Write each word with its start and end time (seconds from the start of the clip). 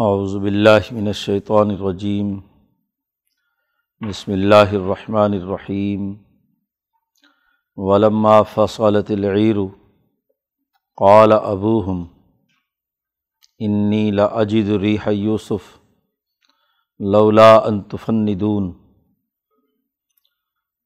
اعوذ 0.00 0.36
باللہ 0.36 0.92
من 0.92 1.06
الشیطان 1.06 1.70
الرجیم، 1.70 2.40
بسم 4.08 4.32
اللہ 4.32 4.70
الرحمن 4.72 5.32
الرحیم، 5.32 6.14
ولما 7.76 8.42
فصلت 8.42 9.10
العیر، 9.10 9.56
قال 10.96 11.32
ابوہم، 11.32 12.04
انی 13.58 14.10
لاجد 14.10 14.70
ریح 14.70 15.08
یوسف، 15.08 15.78
لولا 16.98 17.56
ان 17.56 17.82
تفندون۔ 17.82 18.72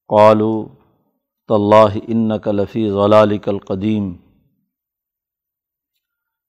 قالوا، 0.08 0.64
تاللہ 1.48 1.98
انک 2.08 2.48
لفی 2.48 2.90
ضلالک 2.90 3.48
القدیم۔ 3.48 4.16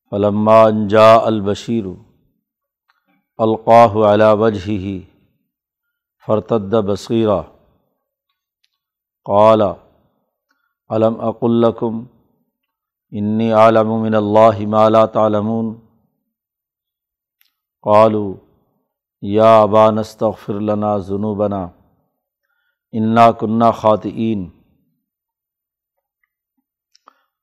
فلما 0.10 0.64
ان 0.64 0.88
جاء 0.88 1.18
البشیر 1.18 2.13
القاہ 3.38 4.14
علی 4.14 4.24
وجہ 4.40 5.00
فرتد 6.28 6.74
بصیرہ۔ 6.74 7.42
قال 9.26 9.62
علم 10.90 11.22
اق 11.22 11.38
الکم 11.42 12.04
انی 13.10 13.52
عالم 13.52 14.02
من 14.02 14.16
اللہ 14.16 14.68
ما 14.68 14.90
لا 14.90 15.06
تعلمون۔ 15.06 15.76
قالوا 17.82 18.34
یا 19.22 19.62
ابا 19.62 19.90
نستغفر 19.90 20.54
لنا 20.54 20.98
ذنوبنا 20.98 21.68
انا 22.92 23.32
کنہ 23.32 23.72
خاطئین۔ 23.76 24.50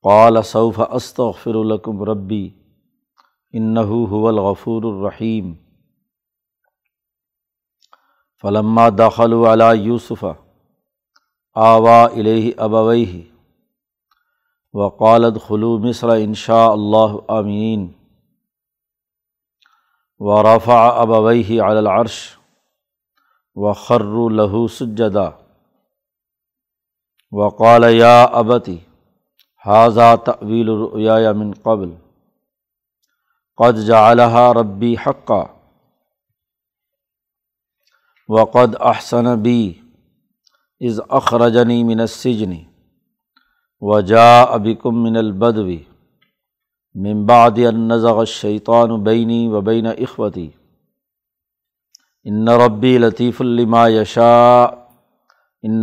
قال، 0.02 0.42
سوف 0.42 0.80
استغفر 0.90 1.64
لکم 1.64 2.02
ربی، 2.02 2.50
انہو 3.52 4.06
هو 4.18 4.28
الغفور 4.28 4.82
الرحیم۔ 4.82 5.54
فلما 8.42 8.88
داخل 8.88 9.32
علی 9.32 9.82
یوسف 9.82 10.24
آوا 11.54 12.04
الہ 12.04 12.50
ابویہ 12.56 13.22
وقالد 14.74 15.38
خلو 15.46 15.78
مصر 15.78 16.08
انشاء 16.08 16.68
اللہ 16.70 17.16
امین 17.28 17.92
و 20.18 20.42
رفع 20.42 20.80
ابویہ 21.00 21.62
علی 21.62 21.78
العرش 21.78 22.36
و 23.54 23.72
خرو 23.72 24.28
لہو 24.28 24.68
سجدا. 24.68 25.28
وقال 27.32 27.84
یا 27.94 28.22
ابتی 28.22 28.76
حاضہ 29.66 30.16
طویل 30.24 30.68
الرؤیا 30.68 31.32
من 31.32 31.52
قبل. 31.62 31.90
قد 33.58 33.86
جعلها 33.86 34.52
ربی 34.60 34.94
حقہ 35.06 35.42
وقد 38.32 38.82
احسن 38.82 39.42
بی 39.42 39.82
از 40.88 41.00
اخرجنی 41.10 41.84
من 41.84 42.00
السجن 42.00 42.52
و 43.82 44.02
جا 44.02 44.44
ابکم 44.44 44.90
من 44.90 45.16
البدوی 45.16 45.86
من 46.94 47.26
بعد 47.26 47.58
ان 47.60 47.90
الشیطان 47.90 49.04
بینی 49.04 49.48
و 49.48 49.60
بین 49.60 49.86
اخوتی 49.86 50.52
ان 52.24 52.48
ربی 52.48 52.98
لطیف 52.98 53.40
لما 53.42 53.88
یشاء 53.88 54.74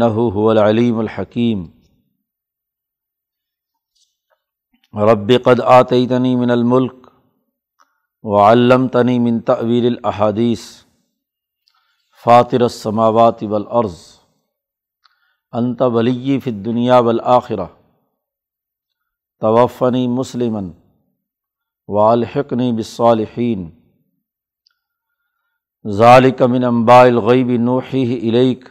هو 0.02 0.46
العلیم 0.46 0.98
الحکیم 0.98 1.74
رب 4.94 5.32
قد 5.32 5.62
آتیتنی 5.62 6.36
من 6.36 6.50
الملک 6.50 6.96
وعلمتنی 8.24 9.20
من 9.20 9.42
تأویل 9.42 9.86
الاحادیث 9.86 10.87
فاطر 12.24 12.62
السماوات 12.62 13.44
والارض، 13.44 13.98
انت 15.52 15.82
ولی 15.82 16.40
فی 16.40 16.52
دنیا 16.52 17.02
بالآخرہ 17.02 17.66
توفنی 19.40 20.08
مسلمن 20.08 20.72
والحقنی 21.88 22.72
بالصالحین۔ 22.72 23.70
ذالک 25.90 26.42
من 26.42 26.64
انباء 26.64 27.04
الغیب 27.04 27.48
نوحی 27.48 28.30
الیک 28.30 28.70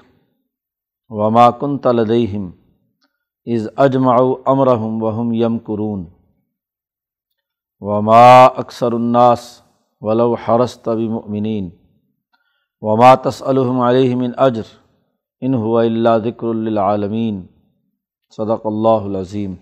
وما 1.09 1.51
کنت 1.51 1.87
لدیہم 1.87 2.51
از 3.45 3.69
اجمعوا 3.77 4.37
امرہم 4.47 5.03
وہم 5.03 5.33
یمکرون۔ 5.33 6.05
وما 7.81 8.45
اکثر 8.45 8.93
الناس 8.93 9.63
ولو 10.01 10.35
حرست 10.35 10.89
بمؤمنین۔ 10.89 11.71
وما 12.83 13.15
تسلم 13.15 13.81
علیہ 13.81 14.17
من 14.17 14.33
اجر 14.37 14.67
ان 15.43 15.55
ہوا 15.55 15.83
اللہ 15.83 16.19
ذکر 16.25 16.47
العالمین 16.47 17.41
صدق 18.39 18.67
اللہ 18.67 19.07
العظیم. 19.07 19.55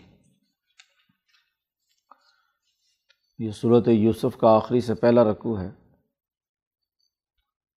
یہ 3.39 3.51
صورت 3.51 3.89
یوسف 3.89 4.37
کا 4.39 4.55
آخری 4.57 4.81
سے 4.81 4.95
پہلا 4.95 5.25
رقوع 5.25 5.59
ہے. 5.61 5.71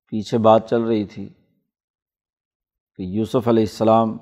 پیچھے 0.08 0.38
بات 0.38 0.70
چل 0.70 0.82
رہی 0.82 1.06
تھی 1.06 1.28
کہ 3.00 3.04
یوسف 3.16 3.48
علیہ 3.48 3.64
السلام 3.64 4.18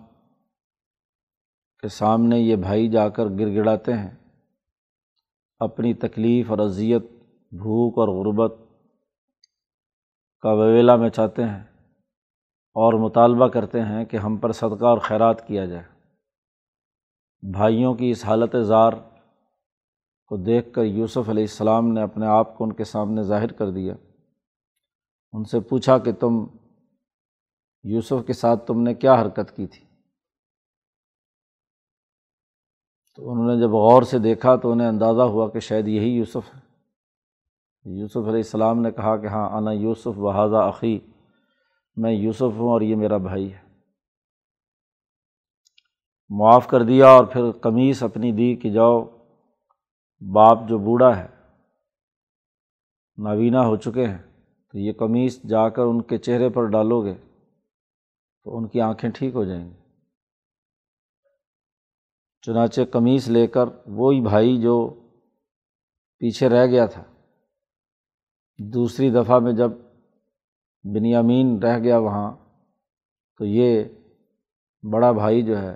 کے 1.83 1.89
سامنے 1.89 2.39
یہ 2.39 2.55
بھائی 2.55 2.87
جا 2.91 3.07
کر 3.09 3.29
گر 3.39 3.55
گڑاتے 3.55 3.93
ہیں، 3.93 4.15
اپنی 5.61 5.93
تکلیف 5.93 6.51
اور 6.51 6.59
اذیت، 6.59 7.03
بھوک 7.51 7.97
اور 7.99 8.07
غربت 8.15 8.64
کا 10.45 10.51
وویلا 10.51 10.95
میں 10.95 11.09
چاہتے 11.09 11.43
ہیں 11.43 11.63
اور 12.73 12.93
مطالبہ 12.93 13.47
کرتے 13.47 13.81
ہیں 13.81 14.05
کہ 14.05 14.17
ہم 14.17 14.37
پر 14.37 14.51
صدقہ 14.51 14.85
اور 14.85 14.97
خیرات 14.97 15.47
کیا 15.47 15.65
جائے۔ 15.65 15.83
بھائیوں 17.51 17.93
کی 17.93 18.09
اس 18.09 18.25
حالت 18.25 18.55
زار 18.61 18.93
کو 20.27 20.37
دیکھ 20.37 20.73
کر 20.73 20.83
یوسف 20.83 21.29
علیہ 21.29 21.43
السلام 21.43 21.87
نے 21.87 22.01
اپنے 22.01 22.25
آپ 22.25 22.57
کو 22.57 22.63
ان 22.63 22.73
کے 22.73 22.83
سامنے 22.83 23.21
ظاہر 23.21 23.51
کر 23.51 23.69
دیا۔ 23.69 23.93
ان 25.33 25.43
سے 25.43 25.59
پوچھا 25.59 25.97
کہ 25.97 26.11
تم 26.11 26.47
یوسف 27.83 28.27
کے 28.27 28.33
ساتھ 28.33 28.67
تم 28.67 28.81
نے 28.81 28.93
کیا 28.93 29.13
حرکت 29.13 29.55
کی 29.55 29.67
تھی؟ 29.67 29.85
تو 33.15 33.31
انہوں 33.31 33.55
نے 33.55 33.61
جب 33.61 33.69
غور 33.69 34.01
سے 34.01 34.19
دیکھا 34.19 34.55
تو 34.55 34.71
انہیں 34.71 34.87
اندازہ 34.87 35.21
ہوا 35.21 35.49
کہ 35.49 35.59
شاید 35.59 35.87
یہی 35.87 36.09
یوسف 36.09 36.55
ہے۔ 36.55 36.64
یوسف 37.85 38.17
علیہ 38.17 38.43
السلام 38.45 38.81
نے 38.81 38.91
کہا 38.91 39.17
کہ 39.17 39.27
ہاں 39.27 39.57
انا 39.57 39.71
یوسف 39.71 40.17
بحاظہ 40.17 40.55
عقی 40.55 40.99
میں 41.95 42.11
یوسف 42.11 42.41
ہوں 42.41 42.69
اور 42.69 42.81
یہ 42.81 42.95
میرا 42.95 43.17
بھائی 43.17 43.53
ہے۔ 43.53 43.59
معاف 46.29 46.67
کر 46.67 46.83
دیا 46.83 47.07
اور 47.07 47.25
پھر 47.25 47.51
قمیص 47.51 48.03
اپنی 48.03 48.31
دی 48.31 48.55
کہ 48.55 48.69
جاؤ، 48.69 49.05
باپ 50.33 50.57
جو 50.69 50.77
بوڑھا 50.77 51.17
ہے، 51.17 51.27
نابینا 53.17 53.67
ہو 53.67 53.75
چکے 53.75 54.05
ہیں، 54.05 54.17
تو 54.71 54.79
یہ 54.79 54.93
قمیص 54.93 55.41
جا 55.43 55.69
کر 55.69 55.81
ان 55.81 56.01
کے 56.01 56.17
چہرے 56.17 56.49
پر 56.49 56.65
ڈالو 56.65 57.05
گے 57.05 57.13
تو 58.43 58.57
ان 58.57 58.67
کی 58.67 58.81
آنکھیں 58.81 59.09
ٹھیک 59.09 59.35
ہو 59.35 59.43
جائیں 59.43 59.69
گی۔ 59.69 59.75
چنانچہ 62.41 62.81
قمیص 62.91 63.27
لے 63.27 63.47
کر 63.47 63.65
وہی 63.87 64.21
بھائی 64.21 64.61
جو 64.61 64.89
پیچھے 66.17 66.49
رہ 66.49 66.65
گیا 66.65 66.85
تھا۔ 66.85 67.03
دوسری 68.57 69.09
دفعہ 69.09 69.39
میں 69.39 69.53
جب 69.53 69.71
بنیامین 70.83 71.59
رہ 71.63 71.79
گیا 71.79 71.97
وہاں، 71.97 72.35
تو 73.37 73.45
یہ 73.45 73.83
بڑا 74.91 75.11
بھائی 75.11 75.41
جو 75.41 75.61
ہے، 75.61 75.75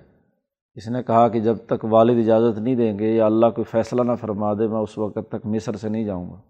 اس 0.73 0.87
نے 0.87 1.03
کہا 1.03 1.27
کہ 1.27 1.39
جب 1.39 1.55
تک 1.65 1.85
والد 1.85 2.19
اجازت 2.19 2.59
نہیں 2.59 2.75
دیں 2.75 2.99
گے 2.99 3.15
یا 3.15 3.25
اللہ 3.25 3.45
کوئی 3.45 3.65
فیصلہ 3.65 4.01
نہ 4.01 4.15
فرما 4.15 4.53
دے، 4.53 4.67
میں 4.67 4.79
اس 4.79 4.97
وقت 4.97 5.17
تک 5.29 5.45
مصر 5.45 5.75
سے 5.75 5.89
نہیں 5.89 6.03
جاؤں 6.03 6.29
گا۔ 6.29 6.41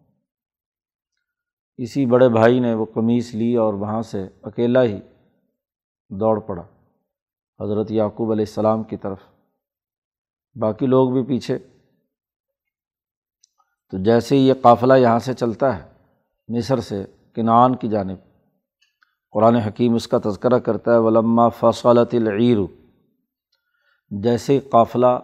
اسی 1.78 2.06
بڑے 2.06 2.30
بھائی 2.30 2.60
نے 2.60 2.74
وہ 2.74 2.86
قمیص 2.86 3.36
لی 3.36 3.56
اور 3.56 3.74
وہاں 3.74 4.02
سے 4.02 4.28
اکیلا 4.44 4.84
ہی 4.84 5.00
دوڑ 6.10 6.40
پڑا، 6.40 6.64
حضرت 7.60 7.92
یعقوب 7.92 8.32
علیہ 8.32 8.46
السلام 8.48 8.84
کی 8.84 8.98
طرف۔ 8.98 9.20
باقی 10.56 10.86
لوگ 10.86 11.10
بھی 11.10 11.24
پیچھے۔ 11.24 11.58
تو 13.92 13.98
جیسے 14.04 14.36
ہی 14.36 14.48
یہ 14.48 14.54
قافلہ 14.62 14.94
یہاں 14.94 15.20
سے 15.20 15.34
چلتا 15.34 15.78
ہے 15.78 15.99
مصر 16.50 16.80
سے 16.80 17.06
کنعان 17.36 17.76
کی 17.76 17.88
جانب۔ 17.88 18.18
قرآن 19.32 19.56
حکیم 19.56 19.94
اس 19.94 20.08
کا 20.08 20.18
تذکرہ 20.24 20.60
کرتا 20.60 20.94
ہے، 20.94 20.98
ولما 20.98 21.50
فصلت 21.50 22.14
العیر 22.14 22.58
جیسے 24.10 24.60
قافلہ 24.60 25.20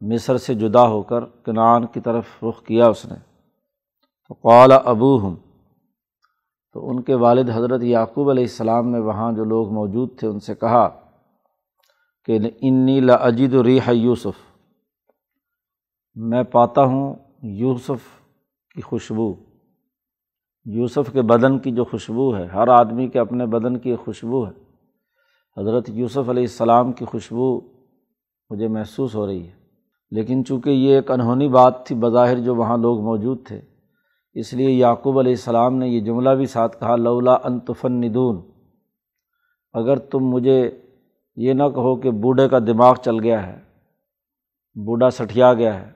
مصر 0.00 0.36
سے 0.36 0.54
جدا 0.54 0.88
ہو 0.88 1.02
کر 1.02 1.24
کنعان 1.24 1.86
کی 1.86 2.00
طرف 2.00 2.24
رخ 2.42 2.64
کیا 2.64 2.86
اس 2.86 3.04
نے۔ 3.04 3.14
تو 4.28 4.34
قال 4.34 4.72
ابو 4.72 5.18
ہوں 5.18 5.36
تو 6.72 6.88
ان 6.88 7.02
کے 7.02 7.14
والد 7.14 7.50
حضرت 7.50 7.82
یعقوب 7.82 8.30
علیہ 8.30 8.44
السلام 8.44 8.88
نے 8.88 8.98
وہاں 8.98 9.32
جو 9.32 9.44
لوگ 9.44 9.72
موجود 9.72 10.18
تھے 10.18 10.28
ان 10.28 10.40
سے 10.40 10.54
کہا 10.54 10.88
کہ 12.24 12.38
انی 12.60 13.00
لاجد 13.00 13.54
ریح 13.54 13.90
یوسف 13.90 14.56
میں 16.14 16.42
پاتا 16.42 16.82
ہوں 16.82 17.14
یوسف 17.42 18.20
کی 18.74 18.80
خوشبو۔ 18.80 19.53
یوسف 20.64 21.12
کے 21.12 21.22
بدن 21.22 21.58
کی 21.58 21.70
جو 21.70 21.84
خوشبو 21.84 22.36
ہے، 22.36 22.46
ہر 22.46 22.68
آدمی 22.68 23.08
کے 23.08 23.18
اپنے 23.18 23.46
بدن 23.46 23.78
کی 23.78 23.96
خوشبو 23.96 24.46
ہے۔ 24.46 24.52
حضرت 25.60 25.90
یوسف 25.90 26.28
علیہ 26.28 26.42
السلام 26.42 26.92
کی 26.92 27.04
خوشبو 27.04 27.60
مجھے 28.50 28.68
محسوس 28.68 29.14
ہو 29.14 29.26
رہی 29.26 29.46
ہے۔ 29.46 29.52
لیکن 30.10 30.44
چونکہ 30.44 30.70
یہ 30.70 30.94
ایک 30.94 31.10
انہونی 31.10 31.48
بات 31.48 31.86
تھی، 31.86 31.96
بظاہر 31.96 32.38
جو 32.38 32.54
وہاں 32.54 32.78
لوگ 32.78 33.00
موجود 33.00 33.46
تھے، 33.46 33.60
اس 34.32 34.52
لیے 34.52 34.70
یعقوب 34.70 35.18
علیہ 35.18 35.32
السلام 35.32 35.76
نے 35.76 35.88
یہ 35.88 36.00
جملہ 36.00 36.30
بھی 36.30 36.46
ساتھ 36.46 36.80
کہا، 36.80 36.96
لولا 36.96 37.36
انتفن 37.44 37.92
ندون 37.92 38.40
اگر 39.72 39.96
تم 39.96 40.18
مجھے 40.18 40.80
یہ 41.36 41.52
نہ 41.52 41.62
کہو 41.62 41.96
کہ 41.96 42.10
بوڑھے 42.10 42.48
کا 42.48 42.58
دماغ 42.58 42.94
چل 42.94 43.20
گیا 43.20 43.46
ہے، 43.46 43.58
بوڑھا 44.84 45.10
سٹھیا 45.10 45.54
گیا 45.54 45.80
ہے، 45.80 45.92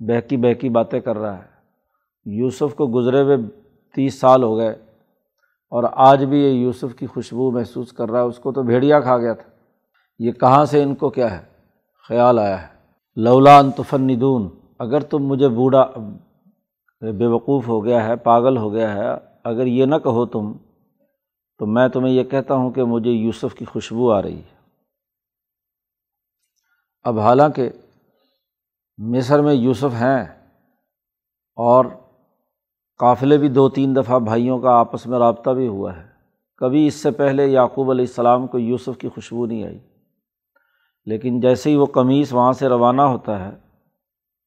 بہکی 0.00 0.36
بہکی 0.36 0.68
باتیں 0.68 1.00
کر 1.00 1.18
رہا 1.18 1.38
ہے، 1.38 1.48
یوسف 2.24 2.74
کو 2.74 2.86
گزرے 2.86 3.22
ہوئے 3.22 3.36
تیس 3.94 4.20
سال 4.20 4.42
ہو 4.42 4.56
گئے 4.56 4.70
اور 5.70 5.84
آج 5.92 6.24
بھی 6.24 6.42
یہ 6.42 6.50
یوسف 6.50 6.94
کی 6.98 7.06
خوشبو 7.06 7.50
محسوس 7.50 7.92
کر 7.92 8.10
رہا 8.10 8.20
ہے، 8.20 8.24
اس 8.24 8.38
کو 8.38 8.52
تو 8.52 8.62
بھیڑیا 8.62 9.00
کھا 9.00 9.18
گیا 9.18 9.32
تھا۔ 9.32 9.50
یہ 10.18 10.32
کہاں 10.32 10.64
سے 10.64 10.82
ان 10.82 10.94
کو 10.94 11.10
کیا 11.10 11.38
ہے؟ 11.38 11.44
خیال 12.08 12.38
آیا 12.38 12.62
ہے۔ 12.62 12.66
لولا 13.16 13.58
انتفن 13.58 14.08
اگر 14.78 15.00
تم 15.00 15.18
مجھے 15.18 15.48
بوڑھا، 15.48 15.90
بے 17.00 17.26
وقوف 17.26 17.68
ہو 17.68 17.84
گیا 17.84 18.06
ہے، 18.06 18.16
پاگل 18.16 18.56
ہو 18.56 18.72
گیا 18.72 18.94
ہے، 18.94 19.04
اگر 19.44 19.66
یہ 19.66 19.84
نہ 19.84 19.96
کہو 19.96 20.26
تم، 20.26 20.52
تو 21.58 21.66
میں 21.66 21.88
تمہیں 21.88 22.14
یہ 22.14 22.24
کہتا 22.24 22.54
ہوں 22.54 22.70
کہ 22.70 22.84
مجھے 22.84 23.10
یوسف 23.10 23.54
کی 23.54 23.64
خوشبو 23.64 24.12
آ 24.12 24.22
رہی 24.22 24.38
ہے۔ 24.38 24.52
اب 27.02 27.18
حالانکہ 27.18 27.70
مصر 28.98 29.42
میں 29.42 29.54
یوسف 29.54 29.94
ہیں 30.00 30.24
اور 31.56 31.84
قافلے 33.02 33.38
بھی 33.38 33.48
دو 33.48 33.68
تین 33.68 33.96
دفعہ 33.96 34.18
بھائیوں 34.18 34.58
کا 34.58 34.70
آپس 34.70 35.06
میں 35.06 35.18
رابطہ 35.18 35.50
بھی 35.50 35.68
ہوا 35.68 35.96
ہے۔ 35.96 36.02
کبھی 36.56 36.86
اس 36.86 36.94
سے 36.94 37.10
پہلے 37.10 37.46
یعقوب 37.46 37.90
علیہ 37.90 38.04
السلام 38.04 38.46
کو 38.46 38.58
یوسف 38.58 38.98
کی 38.98 39.08
خوشبو 39.08 39.46
نہیں 39.46 39.64
آئی۔ 39.64 39.78
لیکن 41.06 41.40
جیسے 41.40 41.70
ہی 41.70 41.76
وہ 41.76 41.86
قمیص 41.86 42.32
وہاں 42.32 42.52
سے 42.52 42.68
روانہ 42.68 43.02
ہوتا 43.02 43.44
ہے، 43.44 43.50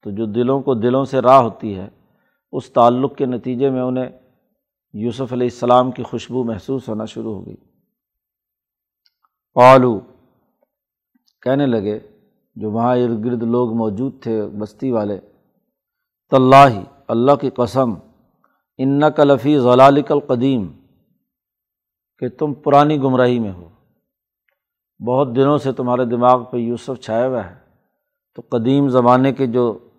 تو 0.03 0.11
جو 0.11 0.25
دلوں 0.25 0.61
کو 0.61 0.73
دلوں 0.73 1.05
سے 1.05 1.19
راہ 1.19 1.41
ہوتی 1.41 1.75
ہے، 1.75 1.87
اس 2.51 2.69
تعلق 2.69 3.15
کے 3.15 3.25
نتیجے 3.25 3.69
میں 3.69 3.81
انہیں 3.81 4.09
یوسف 4.93 5.33
علیہ 5.33 5.47
السلام 5.47 5.91
کی 5.91 6.03
خوشبو 6.03 6.43
محسوس 6.43 6.89
ہونا 6.89 7.05
شروع 7.05 7.35
ہو 7.35 7.45
گئی۔ 7.45 7.55
پالو 9.53 9.99
کہنے 11.41 11.65
لگے، 11.65 11.99
جو 12.55 12.71
وہاں 12.71 12.97
ارد 12.97 13.25
گرد 13.25 13.43
لوگ 13.43 13.73
موجود 13.73 14.21
تھے، 14.21 14.47
بستی 14.47 14.91
والے 14.91 15.19
طلّہ 16.31 16.79
اللہ 17.07 17.35
کی 17.41 17.49
قسم 17.49 17.93
ان 18.77 19.01
کلفی 19.15 19.59
ضلالک 19.59 20.11
القدیم، 20.11 20.71
کہ 22.17 22.29
تم 22.29 22.53
پرانی 22.53 22.97
گمراہی 22.97 23.39
میں 23.39 23.51
ہو۔ 23.51 23.69
بہت 25.07 25.35
دنوں 25.35 25.57
سے 25.57 25.71
تمہارے 25.71 26.05
دماغ 26.05 26.43
پہ 26.43 26.57
یوسف 26.57 27.01
چھایا 27.01 27.27
ہوا 27.27 27.49
ہے۔ 27.49 27.55
تو 28.35 28.41
قدیم 28.49 28.89
زمانے 28.89 29.33
کے 29.33 29.47
جو 29.47 29.89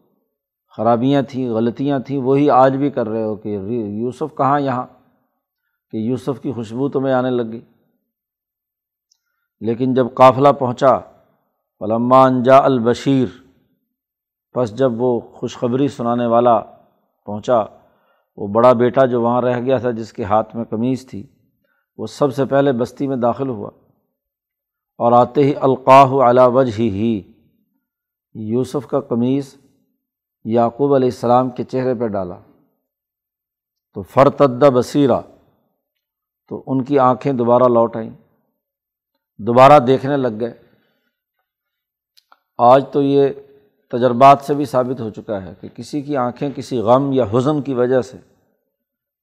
خرابیاں 0.76 1.22
تھیں، 1.22 1.50
غلطیاں 1.50 1.98
تھیں، 1.98 2.22
وہی 2.22 2.50
آج 2.50 2.76
بھی 2.76 2.90
کر 2.90 3.08
رہے 3.08 3.24
ہو 3.24 3.36
کہ 3.36 3.48
یوسف 3.48 4.36
کہاں 4.36 4.60
یہاں؟ 4.60 4.86
کہ 5.90 5.96
یوسف 5.96 6.40
کی 6.42 6.52
خوشبو 6.52 6.88
تمہیں 6.88 7.14
آنے 7.14 7.30
لگی 7.30 7.60
لیکن 9.60 9.94
جب 9.94 10.06
قافلہ 10.14 10.48
پہنچا 10.58 10.96
علما 11.80 12.24
انجا 12.24 12.58
البشیر 12.58 13.26
بس 14.56 14.78
جب 14.78 15.02
وہ 15.02 15.20
خوشخبری 15.20 15.88
سنانے 15.88 16.26
والا 16.26 16.60
پہنچا 17.26 17.64
وہ 18.36 18.48
بڑا 18.48 18.72
بیٹا 18.72 19.06
جو 19.06 19.22
وہاں 19.22 19.42
رہ 19.42 19.60
گیا 19.60 19.78
تھا 19.78 19.90
جس 19.90 20.12
کے 20.12 20.24
ہاتھ 20.24 20.56
میں 20.56 20.64
قمیض 20.64 21.06
تھی، 21.06 21.26
وہ 21.96 22.06
سب 22.06 22.34
سے 22.34 22.44
پہلے 22.44 22.72
بستی 22.72 23.06
میں 23.06 23.16
داخل 23.16 23.48
ہوا۔ 23.48 23.70
اور 24.98 25.12
آتے 25.12 25.44
ہی 25.44 25.54
القاہ 25.54 26.30
علا 26.30 26.46
وجہ 26.46 26.72
ہی 26.72 27.32
یوسف 28.34 28.86
کا 28.86 29.00
قمیض 29.00 29.54
یعقوب 30.44 30.94
علیہ 30.94 31.08
السلام 31.08 31.50
کے 31.50 31.64
چہرے 31.64 31.94
پہ 31.94 32.06
ڈالا۔ 32.06 32.38
تو 33.94 34.02
فرتدہ 34.02 34.70
بصیرہ، 34.74 35.20
تو 36.48 36.62
ان 36.66 36.84
کی 36.84 36.98
آنکھیں 36.98 37.32
دوبارہ 37.32 37.62
لوٹ 37.62 37.96
آئیں۔ 37.96 38.10
دوبارہ 39.38 39.78
دیکھنے 39.78 40.16
لگ 40.16 40.28
گئے۔ 40.40 40.54
آج 42.58 42.84
تو 42.92 43.02
یہ 43.02 43.28
تجربات 43.90 44.40
سے 44.40 44.54
بھی 44.54 44.64
ثابت 44.64 45.00
ہو 45.00 45.10
چکا 45.10 45.42
ہے 45.42 45.54
کہ 45.60 45.68
کسی 45.68 46.02
کی 46.02 46.16
آنکھیں 46.16 46.50
کسی 46.54 46.78
غم 46.78 47.12
یا 47.12 47.24
حزن 47.32 47.62
کی 47.62 47.74
وجہ 47.74 48.00
سے، 48.00 48.16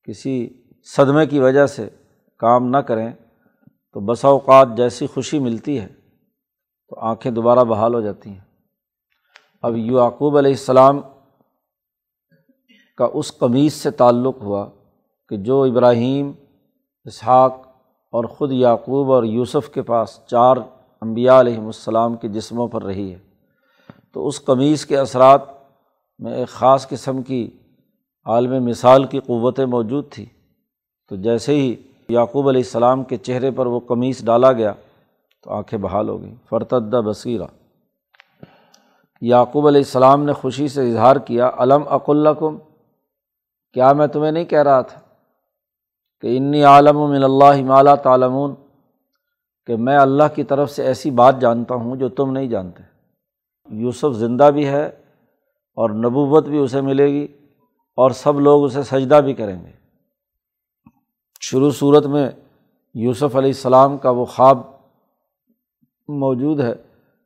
کسی 0.03 0.49
صدمے 0.83 1.25
کی 1.25 1.39
وجہ 1.39 1.65
سے 1.65 1.89
کام 2.37 2.67
نہ 2.67 2.77
کریں 2.77 3.11
تو 3.93 3.99
بسا 3.99 4.27
اوقات 4.27 4.67
جیسی 4.77 5.07
خوشی 5.07 5.39
ملتی 5.39 5.79
ہے 5.79 5.87
تو 6.89 6.99
آنکھیں 6.99 7.31
دوبارہ 7.31 7.59
بحال 7.59 7.93
ہو 7.93 8.01
جاتی 8.01 8.29
ہیں۔ 8.29 8.39
اب 9.61 9.77
یعقوب 9.77 10.37
علیہ 10.37 10.51
السلام 10.51 11.01
کا 12.97 13.07
اس 13.13 13.37
قمیص 13.37 13.73
سے 13.73 13.91
تعلق 13.91 14.41
ہوا 14.41 14.69
کہ 15.29 15.37
جو 15.37 15.63
ابراہیم، 15.63 16.31
اسحاق 17.05 17.67
اور 18.13 18.23
خود 18.23 18.51
یعقوب 18.51 19.11
اور 19.11 19.23
یوسف 19.23 19.69
کے 19.69 19.81
پاس 19.81 20.19
چار 20.27 20.57
امبیا 21.01 21.39
علیہم 21.39 21.65
السلام 21.65 22.17
کے 22.17 22.27
جسموں 22.27 22.67
پر 22.67 22.83
رہی 22.83 23.13
ہے۔ 23.13 23.32
تو 24.13 24.27
اس 24.27 24.45
قمیص 24.45 24.85
کے 24.85 24.97
اثرات 24.97 25.41
میں 26.19 26.33
ایک 26.33 26.47
خاص 26.47 26.87
قسم 26.87 27.21
کی 27.21 27.49
عالم 28.25 28.65
مثال 28.65 29.03
کی 29.03 29.19
قوتیں 29.19 29.65
موجود 29.65 30.11
تھی 30.11 30.25
تو 31.09 31.15
جیسے 31.15 31.55
ہی 31.55 31.75
یعقوب 32.09 32.47
علیہ 32.47 32.61
السلام 32.61 33.03
کے 33.03 33.17
چہرے 33.17 33.51
پر 33.51 33.65
وہ 33.65 33.79
قمیص 33.79 34.23
ڈالا 34.25 34.51
گیا 34.51 34.73
تو 35.43 35.51
آنکھیں 35.51 35.79
بحال 35.79 36.09
ہو 36.09 36.21
گئیں۔ 36.21 36.35
فرتدہ 36.49 37.01
بصیرہ 37.05 37.45
یعقوب 39.21 39.67
علیہ 39.67 39.81
السلام 39.81 40.23
نے 40.23 40.33
خوشی 40.33 40.67
سے 40.67 40.89
اظہار 40.89 41.15
کیا 41.15 41.51
علم 41.57 41.83
اق 41.89 42.09
الکم 42.09 42.57
کیا 43.73 43.93
میں 43.93 44.07
تمہیں 44.07 44.31
نہیں 44.31 44.45
کہہ 44.45 44.63
رہا 44.63 44.81
تھا 44.81 44.99
کہ 46.21 46.37
انی 46.37 46.63
عالم 46.63 46.97
و 46.97 47.07
من 47.07 47.23
اللہ 47.23 47.63
مالا 47.63 47.95
تعلمون؟ 47.95 48.53
کہ 49.65 49.75
میں 49.75 49.97
اللہ 49.97 50.23
کی 50.35 50.43
طرف 50.43 50.71
سے 50.71 50.83
ایسی 50.83 51.11
بات 51.11 51.41
جانتا 51.41 51.75
ہوں 51.75 51.95
جو 51.95 52.09
تم 52.09 52.31
نہیں 52.31 52.47
جانتے۔ 52.47 52.92
یوسف 53.69 54.13
زندہ 54.13 54.49
بھی 54.53 54.67
ہے 54.67 54.85
اور 55.77 55.89
نبوت 55.89 56.45
بھی 56.45 56.57
اسے 56.57 56.81
ملے 56.81 57.07
گی 57.07 57.27
اور 57.97 58.11
سب 58.11 58.39
لوگ 58.39 58.65
اسے 58.65 58.83
سجدہ 58.83 59.15
بھی 59.15 59.33
کریں 59.33 59.65
گے۔ 59.65 59.71
شروع 61.41 61.71
صورت 61.71 62.05
میں 62.05 62.31
یوسف 62.93 63.35
علیہ 63.35 63.49
السلام 63.49 63.97
کا 63.97 64.09
وہ 64.09 64.25
خواب 64.25 64.57
موجود 66.07 66.59
ہے 66.59 66.73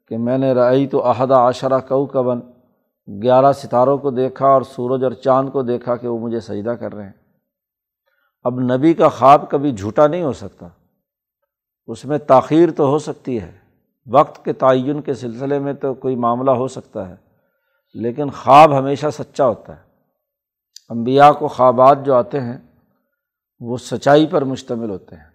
کہ 0.07 0.17
میں 0.17 0.37
نے 0.37 0.53
رعی 0.53 0.87
تو 0.87 1.11
عہدہ 1.11 1.35
عشرہ 1.35 1.79
کو 1.79 2.05
کبن 2.05 2.39
گیارہ 3.23 3.51
ستاروں 3.51 3.97
کو 3.97 4.11
دیکھا 4.11 4.47
اور 4.47 4.61
سورج 4.61 5.03
اور 5.03 5.11
چاند 5.11 5.49
کو 5.49 5.61
دیکھا 5.61 5.95
کہ 5.95 6.07
وہ 6.07 6.19
مجھے 6.19 6.39
سجدہ 6.39 6.69
کر 6.69 6.93
رہے 6.93 7.03
ہیں۔ 7.03 7.11
اب 8.43 8.59
نبی 8.59 8.93
کا 8.93 9.09
خواب 9.09 9.49
کبھی 9.49 9.71
جھوٹا 9.71 10.07
نہیں 10.07 10.23
ہو 10.23 10.33
سکتا، 10.33 10.67
اس 11.87 12.05
میں 12.05 12.17
تاخیر 12.17 12.71
تو 12.71 12.85
ہو 12.87 12.99
سکتی 12.99 13.41
ہے۔ 13.41 13.66
وقت 14.07 14.45
کے 14.45 14.53
تعین 14.53 15.01
کے 15.01 15.13
سلسلے 15.13 15.59
میں 15.59 15.73
تو 15.73 15.93
کوئی 15.93 16.15
معاملہ 16.15 16.51
ہو 16.51 16.67
سکتا 16.67 17.09
ہے، 17.09 17.15
لیکن 17.93 18.29
خواب 18.29 18.77
ہمیشہ 18.79 19.07
سچا 19.13 19.47
ہوتا 19.47 19.75
ہے۔ 19.75 19.81
امبیا 20.89 21.31
کو 21.31 21.47
خوابات 21.47 22.05
جو 22.05 22.15
آتے 22.15 22.39
ہیں، 22.39 22.57
وہ 23.59 23.77
سچائی 23.77 24.27
پر 24.27 24.41
مشتمل 24.41 24.89
ہوتے 24.89 25.15
ہیں۔ 25.15 25.25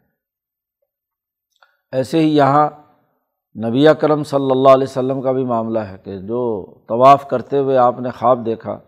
ایسے 1.93 2.19
ہی 2.19 2.37
یہاں 2.37 2.71
نبی 3.57 3.87
کرم 4.01 4.25
صلی 4.25 4.51
اللہ 4.51 4.69
علیہ 4.69 4.87
وسلم 4.91 5.23
کا 5.23 5.33
بھی 5.33 5.45
معاملہ 5.45 5.79
ہے 5.79 5.97
کہ 6.05 6.19
جو 6.19 6.65
طواف 6.89 7.29
کرتے 7.29 7.59
ہوئے 7.59 7.77
آپ 7.77 8.01
نے 8.01 8.11
خواب 8.11 8.47
دیکھا، 8.47 8.79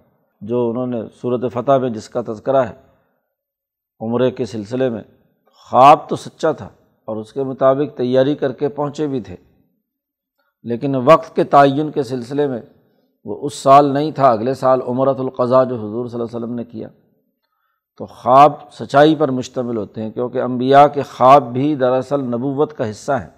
جو 0.41 0.71
انہوں 0.71 0.87
نے 0.87 1.03
صورت 1.21 1.53
فتح 1.53 1.79
میں 1.79 1.91
جس 1.91 2.09
کا 2.09 2.21
تذکرہ 2.29 2.63
ہے، 2.63 2.75
عمرے 4.01 4.31
کے 4.31 4.45
سلسلے 4.45 4.89
میں، 4.89 5.03
خواب 5.71 6.09
تو 6.09 6.17
سچا 6.17 6.53
تھا 6.53 6.69
اور 7.05 7.17
اس 7.17 7.33
کے 7.33 7.43
مطابق 7.43 7.97
تیاری 7.97 8.35
کر 8.35 8.53
کے 8.53 8.69
پہنچے 8.69 9.07
بھی 9.07 9.21
تھے۔ 9.21 9.37
لیکن 10.65 10.95
وقت 10.95 11.37
کے 11.37 11.45
تعین 11.45 11.91
کے 11.91 12.03
سلسلے 12.03 12.47
میں 12.47 12.63
وہ 13.25 13.47
اس 13.47 13.55
سال 13.55 13.95
نہیں 13.95 14.11
تھا، 14.11 14.29
اگلے 14.29 14.55
سال 14.55 14.81
عمرۃ 14.87 15.19
القضاء 15.19 15.65
جو 15.65 15.77
حضور 15.77 16.07
صلی 16.07 16.21
اللہ 16.21 16.37
علیہ 16.37 16.45
وسلم 16.45 16.55
نے 16.55 16.65
کیا۔ 16.65 16.89
تو 17.99 18.07
خواب 18.07 18.53
سچائی 18.73 19.15
پر 19.15 19.31
مشتمل 19.31 19.77
ہوتے 19.77 20.03
ہیں 20.03 20.11
کیونکہ 20.11 20.43
امبیا 20.43 20.89
کے 20.89 21.03
خواب 21.03 21.53
بھی 21.53 21.75
دراصل 21.75 22.21
نبوت 22.21 22.73
کا 22.73 22.91
حصہ 22.91 23.13
ہیں۔ 23.13 23.31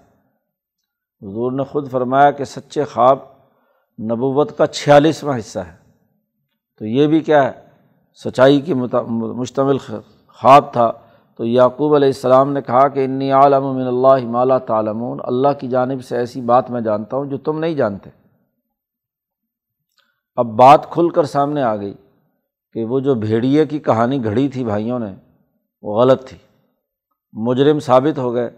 حضور 1.21 1.51
نے 1.51 1.63
خود 1.63 1.91
فرمایا 1.91 2.31
کہ 2.31 2.43
سچے 2.43 2.83
خواب 2.83 3.19
نبوت 4.01 4.57
کا 4.57 4.67
چھیالیسواں 4.67 5.39
حصہ 5.39 5.59
ہے۔ 5.59 5.75
تو 6.79 6.85
یہ 6.85 7.07
بھی 7.07 7.19
کیا 7.19 7.43
ہے؟ 7.43 7.51
سچائی 8.23 8.61
کی 8.61 8.73
مشتمل 9.09 9.77
خواب 9.77 10.73
تھا۔ 10.73 10.91
تو 11.37 11.45
یعقوب 11.45 11.95
علیہ 11.95 12.07
السلام 12.07 12.51
نے 12.51 12.61
کہا 12.61 12.87
کہ 12.87 13.05
انی 13.05 13.31
عالم 13.31 13.75
من 13.75 13.87
اللہ 13.87 14.25
مالا 14.25 14.57
تعلمون، 14.57 15.17
اللہ 15.23 15.47
کی 15.59 15.67
جانب 15.67 16.03
سے 16.03 16.17
ایسی 16.17 16.41
بات 16.41 16.71
میں 16.71 16.81
جانتا 16.81 17.17
ہوں 17.17 17.25
جو 17.25 17.37
تم 17.37 17.59
نہیں 17.59 17.75
جانتے۔ 17.75 18.09
اب 20.35 20.45
بات 20.45 20.91
کھل 20.91 21.09
کر 21.09 21.23
سامنے 21.23 21.61
آ 21.61 21.75
گئی 21.75 21.93
کہ 22.73 22.85
وہ 22.85 22.99
جو 22.99 23.15
بھیڑیے 23.15 23.65
کی 23.65 23.79
کہانی 23.79 24.23
گھڑی 24.23 24.47
تھی 24.47 24.63
بھائیوں 24.63 24.99
نے، 24.99 25.13
وہ 25.81 26.01
غلط 26.01 26.29
تھی۔ 26.29 26.37
مجرم 27.33 27.79
ثابت 27.79 28.17
ہو 28.17 28.33
گئے۔ 28.33 28.49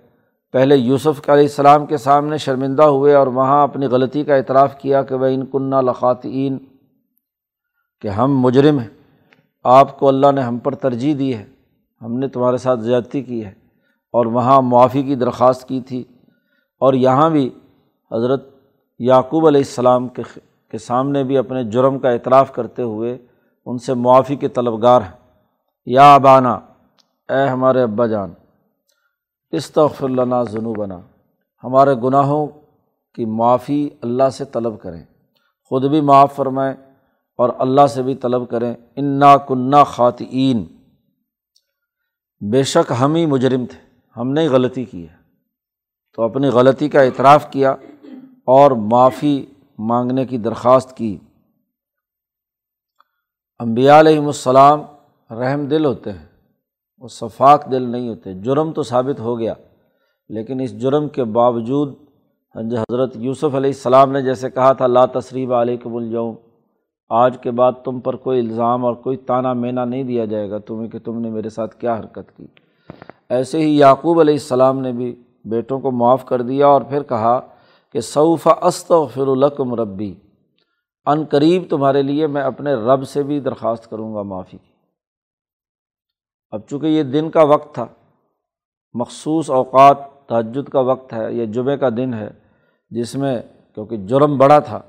پہلے 0.52 0.76
یوسف 0.76 1.30
علیہ 1.30 1.44
السلام 1.44 1.86
کے 1.86 1.98
سامنے 1.98 2.38
شرمندہ 2.38 2.84
ہوئے 2.84 3.14
اور 3.14 3.28
وہاں 3.28 3.64
اپنی 3.64 3.86
غلطی 3.86 4.24
کا 4.24 4.36
اعتراف 4.36 4.78
کیا 4.78 5.04
کہ 5.04 5.16
وہ 5.16 5.26
ان 5.26 5.46
کنہ 5.46 5.76
لخاتین 5.82 6.58
کہ 8.02 8.08
ہم 8.08 8.40
مجرم 8.40 8.80
ہیں، 8.80 8.90
آپ 9.64 10.00
کو 10.00 10.08
اللہ 10.08 10.32
نے 10.32 10.42
ہم 10.42 10.58
پر 10.58 10.76
ترجیح 10.76 11.16
دی 11.20 11.36
ہے۔ 11.36 11.46
ہم 12.02 12.18
نے 12.18 12.28
تمہارے 12.28 12.58
ساتھ 12.58 12.80
زیادتی 12.80 13.24
کی 13.24 13.46
ہے 13.46 13.52
اور 14.12 14.26
وہاں 14.26 14.62
معافی 14.62 15.04
کی 15.04 15.16
درخواست 15.16 15.68
کی 15.68 15.82
تھی 15.82 16.04
اور 16.80 16.94
یہاں 16.94 17.30
بھی 17.30 17.50
حضرت 18.12 18.50
یعقوب 19.00 19.48
علیہ 19.48 19.62
السلام 19.62 20.08
کے 20.08 20.24
کے 20.72 20.78
سامنے 20.78 21.24
بھی 21.24 21.38
اپنے 21.38 21.64
جرم 21.64 22.00
کا 22.00 22.10
اعتراف 22.10 22.54
کرتے 22.54 22.82
ہوئے 22.82 23.18
ان 23.66 23.78
سے 23.78 23.94
معافی 23.94 24.36
کے 24.36 24.48
طلبگار 24.48 25.02
ہیں۔ 25.02 25.30
یا 25.86 26.16
ابانا 26.16 26.60
اے 27.30 27.48
ہمارے 27.48 27.84
ابا 27.84 28.06
جان، 28.06 28.34
استغفر 29.52 30.10
لنا 30.10 30.44
ظنو 30.44 30.74
بنا 30.74 31.00
ہمارے 31.64 31.94
گناہوں 31.96 32.48
کی 33.16 33.26
معافی 33.26 33.90
اللہ 34.02 34.30
سے 34.30 34.46
طلب 34.46 34.82
کریں۔ 34.82 35.04
خود 35.70 35.86
بھی 35.86 36.02
معاف 36.02 36.36
فرمائیں 36.36 36.74
اور 37.38 37.50
اللہ 37.58 37.88
سے 37.88 38.04
بھی 38.04 38.16
طلب 38.16 38.50
کریں۔ 38.50 38.74
انا 38.96 39.38
کنہ 39.38 39.84
خواتین 39.88 40.66
بے 42.42 42.64
شک 42.64 42.92
ہم 43.00 43.16
ہی 43.16 43.26
مجرم 43.26 43.66
تھے، 43.66 43.80
ہم 44.16 44.32
نے 44.32 44.48
غلطی 44.48 44.84
کی 44.86 45.08
ہے۔ 45.08 45.16
تو 46.16 46.22
اپنی 46.24 46.48
غلطی 46.48 46.90
کا 46.90 47.02
اعتراف 47.02 47.52
کیا 47.52 47.72
اور 48.48 48.72
معافی 48.72 49.46
مانگنے 49.80 50.26
کی 50.26 50.38
درخواست 50.38 50.96
کی۔ 50.98 51.18
امبیا 53.60 54.00
علیہم 54.00 54.26
السلام 54.26 54.82
رحم 55.30 55.66
دل 55.66 55.86
ہوتے 55.86 56.12
ہیں، 56.12 56.26
وہ 56.98 57.08
شفاق 57.08 57.72
دل 57.72 57.90
نہیں 57.92 58.10
ہوتے۔ 58.10 58.34
جرم 58.34 58.72
تو 58.74 58.84
ثابت 58.84 59.20
ہو 59.20 59.38
گیا، 59.40 59.54
لیکن 60.30 60.60
اس 60.60 60.80
جرم 60.82 61.10
کے 61.10 61.24
باوجود 61.24 61.94
جی 62.56 62.78
حضرت 62.78 63.16
یوسف 63.16 63.56
علیہ 63.56 63.70
السلام 63.70 64.12
نے 64.12 64.22
جیسے 64.22 64.50
کہا 64.50 64.72
تھا، 64.74 64.88
لا 64.88 65.06
تصریب 65.06 65.54
علیکم 65.54 65.96
الجوم 65.96 66.36
آج 67.10 67.38
کے 67.42 67.52
بعد 67.52 67.72
تم 67.84 68.00
پر 68.00 68.16
کوئی 68.16 68.40
الزام 68.40 68.86
اور 68.86 68.94
کوئی 68.94 69.18
تانہ 69.18 69.54
مینا 69.54 69.86
نہیں 69.86 70.04
دیا 70.04 70.26
جائے 70.26 70.50
گا، 70.50 70.58
تمہیں 70.58 70.90
کہ 70.90 71.00
تم 71.00 71.20
نے 71.22 71.30
میرے 71.30 71.50
ساتھ 71.50 71.76
کیا 71.76 71.96
حرکت 72.00 72.38
کی۔ 72.38 72.48
ایسے 73.30 73.60
ہی 73.60 73.78
یعقوب 73.78 74.20
علیہ 74.20 74.34
السلام 74.34 74.80
نے 74.80 74.92
بھی 74.92 75.24
بیٹوں 75.46 75.80
کو 75.80 75.92
معاف 75.92 76.26
کر 76.26 76.42
دیا 76.42 76.68
اور 76.68 76.82
پھر 76.82 77.04
کہا 77.04 77.40
کہ 77.92 78.02
صوفہ 78.02 78.50
است 78.62 78.92
و 78.92 79.76
ربی 79.76 80.14
عن 81.06 81.24
قریب 81.24 81.64
تمہارے 81.70 82.02
لیے 82.02 82.28
میں 82.28 82.42
اپنے 82.42 82.74
رب 82.74 83.08
سے 83.08 83.24
بھی 83.24 83.40
درخواست 83.40 83.90
کروں 83.90 84.14
گا 84.16 84.22
معافی 84.22 84.58
کی۔ 84.58 84.72
اب 86.52 86.62
چونکہ 86.70 86.88
یہ 86.88 87.04
دن 87.04 87.30
کا 87.30 87.44
وقت 87.44 87.74
تھا، 87.76 87.86
مخصوص 88.94 89.50
اوقات 89.50 89.98
تہجد 90.28 90.70
کا 90.70 90.80
وقت 90.80 91.14
ہے، 91.14 91.34
یہ 91.34 91.46
جمعہ 91.46 91.76
کا 91.76 91.90
دن 91.90 92.14
ہے، 92.14 92.30
جس 92.92 93.16
میں 93.16 93.42
کیونکہ 93.76 93.98
جرم 93.98 94.38
بڑا 94.38 94.60
تھا 94.60 94.80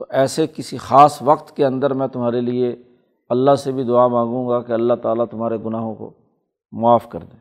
تو 0.00 0.06
ایسے 0.10 0.46
کسی 0.46 0.76
خاص 0.76 1.22
وقت 1.22 1.56
کے 1.56 1.66
اندر 1.66 1.94
میں 1.94 2.06
تمہارے 2.08 2.40
لیے 2.40 2.76
اللہ 3.28 3.54
سے 3.54 3.72
بھی 3.72 3.84
دعا 3.84 4.06
مانگوں 4.06 4.48
گا 4.48 4.60
کہ 4.62 4.72
اللہ 4.72 4.94
تعالیٰ 5.02 5.24
تمہارے 5.30 5.56
گناہوں 5.66 5.94
کو 5.94 6.12
معاف 6.72 7.08
کر 7.08 7.18
دیں 7.18 7.38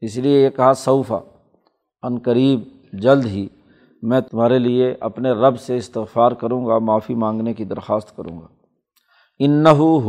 اس 0.00 0.16
لیے 0.16 0.44
یہ 0.44 0.50
کہا 0.50 0.72
صوفہ 0.72 1.20
عن 2.02 2.18
قریب، 2.18 2.60
جلد 2.92 3.26
ہی 3.26 3.48
میں 4.02 4.20
تمہارے 4.20 4.58
لیے 4.58 4.94
اپنے 5.00 5.30
رب 5.30 5.60
سے 5.60 5.76
استغفار 5.76 6.32
کروں 6.32 6.66
گا، 6.66 6.78
معافی 6.78 7.14
مانگنے 7.14 7.54
کی 7.54 7.64
درخواست 7.64 8.16
کروں 8.16 8.40
گا۔ 8.40 8.46
انّو 9.38 10.00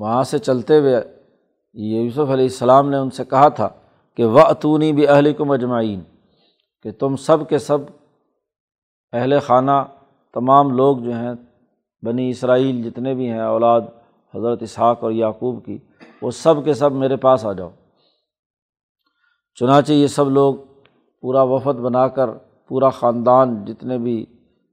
وہاں 0.00 0.22
سے 0.22 0.38
چلتے 0.38 0.78
ہوئے 0.78 1.00
یوسف 1.74 2.30
علیہ 2.30 2.44
السلام 2.44 2.90
نے 2.90 2.96
ان 2.96 3.10
سے 3.10 3.24
کہا 3.24 3.48
تھا 3.48 3.68
کہ 4.16 4.24
و 4.24 4.38
اتونی 4.38 4.92
بھی 4.92 5.08
اہل 5.08 5.32
کو 5.32 5.44
مجمعین 5.44 6.00
کہ 6.82 6.90
تم 6.90 7.16
سب 7.16 7.48
کے 7.48 7.58
سب 7.58 7.78
اہل 9.12 9.38
خانہ، 9.40 9.84
تمام 10.34 10.72
لوگ 10.72 10.98
جو 10.98 11.12
ہیں، 11.14 11.32
بنی 12.02 12.30
اسرائیل 12.30 12.82
جتنے 12.82 13.14
بھی 13.14 13.28
ہیں، 13.30 13.40
اولاد 13.40 13.80
حضرت 14.34 14.62
اسحاق 14.62 15.04
اور 15.04 15.12
یعقوب 15.12 15.64
کی، 15.64 15.78
وہ 16.22 16.30
سب 16.30 16.64
کے 16.64 16.74
سب 16.74 16.92
میرے 16.92 17.16
پاس 17.16 17.44
آ 17.44 17.52
جاؤ۔ 17.52 17.70
چنانچہ 19.54 19.92
یہ 19.92 20.06
سب 20.06 20.30
لوگ 20.30 20.54
پورا 21.20 21.42
وفد 21.42 21.78
بنا 21.80 22.08
کر، 22.08 22.30
پورا 22.68 22.90
خاندان 22.90 23.64
جتنے 23.64 23.98
بھی 23.98 24.26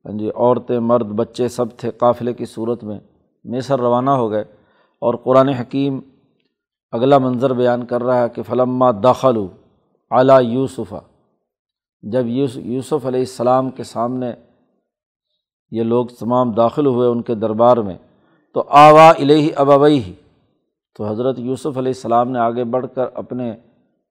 ہاں 0.05 0.17
جی 0.17 0.29
عورتیں، 0.35 0.79
مرد، 0.79 1.05
بچے 1.05 1.47
سب 1.47 1.65
تھے، 1.77 1.91
قافلے 1.91 2.33
کی 2.33 2.45
صورت 2.45 2.83
میں 2.83 2.99
میسر 3.43 3.79
روانہ 3.79 4.09
ہو 4.09 4.31
گئے۔ 4.31 4.43
اور 5.01 5.13
قرآن 5.23 5.49
حکیم 5.49 5.99
اگلا 6.93 7.17
منظر 7.17 7.53
بیان 7.53 7.85
کر 7.85 8.03
رہا 8.03 8.21
ہے 8.21 8.29
کہ 8.29 8.41
فلما 8.41 8.91
داخل 9.03 9.37
اعلیٰ 10.11 10.41
یوسفہ 10.43 10.99
جب 12.03 12.27
یوسف 12.27 13.05
علیہ 13.05 13.19
السلام 13.19 13.69
کے 13.71 13.83
سامنے 13.83 14.31
یہ 15.71 15.83
لوگ 15.83 16.07
تمام 16.19 16.51
داخل 16.53 16.85
ہوئے 16.85 17.07
ان 17.09 17.21
کے 17.21 17.35
دربار 17.35 17.77
میں، 17.77 17.95
تو 18.55 18.63
آوا 18.79 19.09
الہی 19.09 19.49
ابوئی 19.55 20.13
تو 20.95 21.07
حضرت 21.07 21.39
یوسف 21.39 21.77
علیہ 21.77 21.93
السلام 21.95 22.29
نے 22.31 22.39
آگے 22.39 22.63
بڑھ 22.65 22.85
کر 22.95 23.07
اپنے 23.13 23.53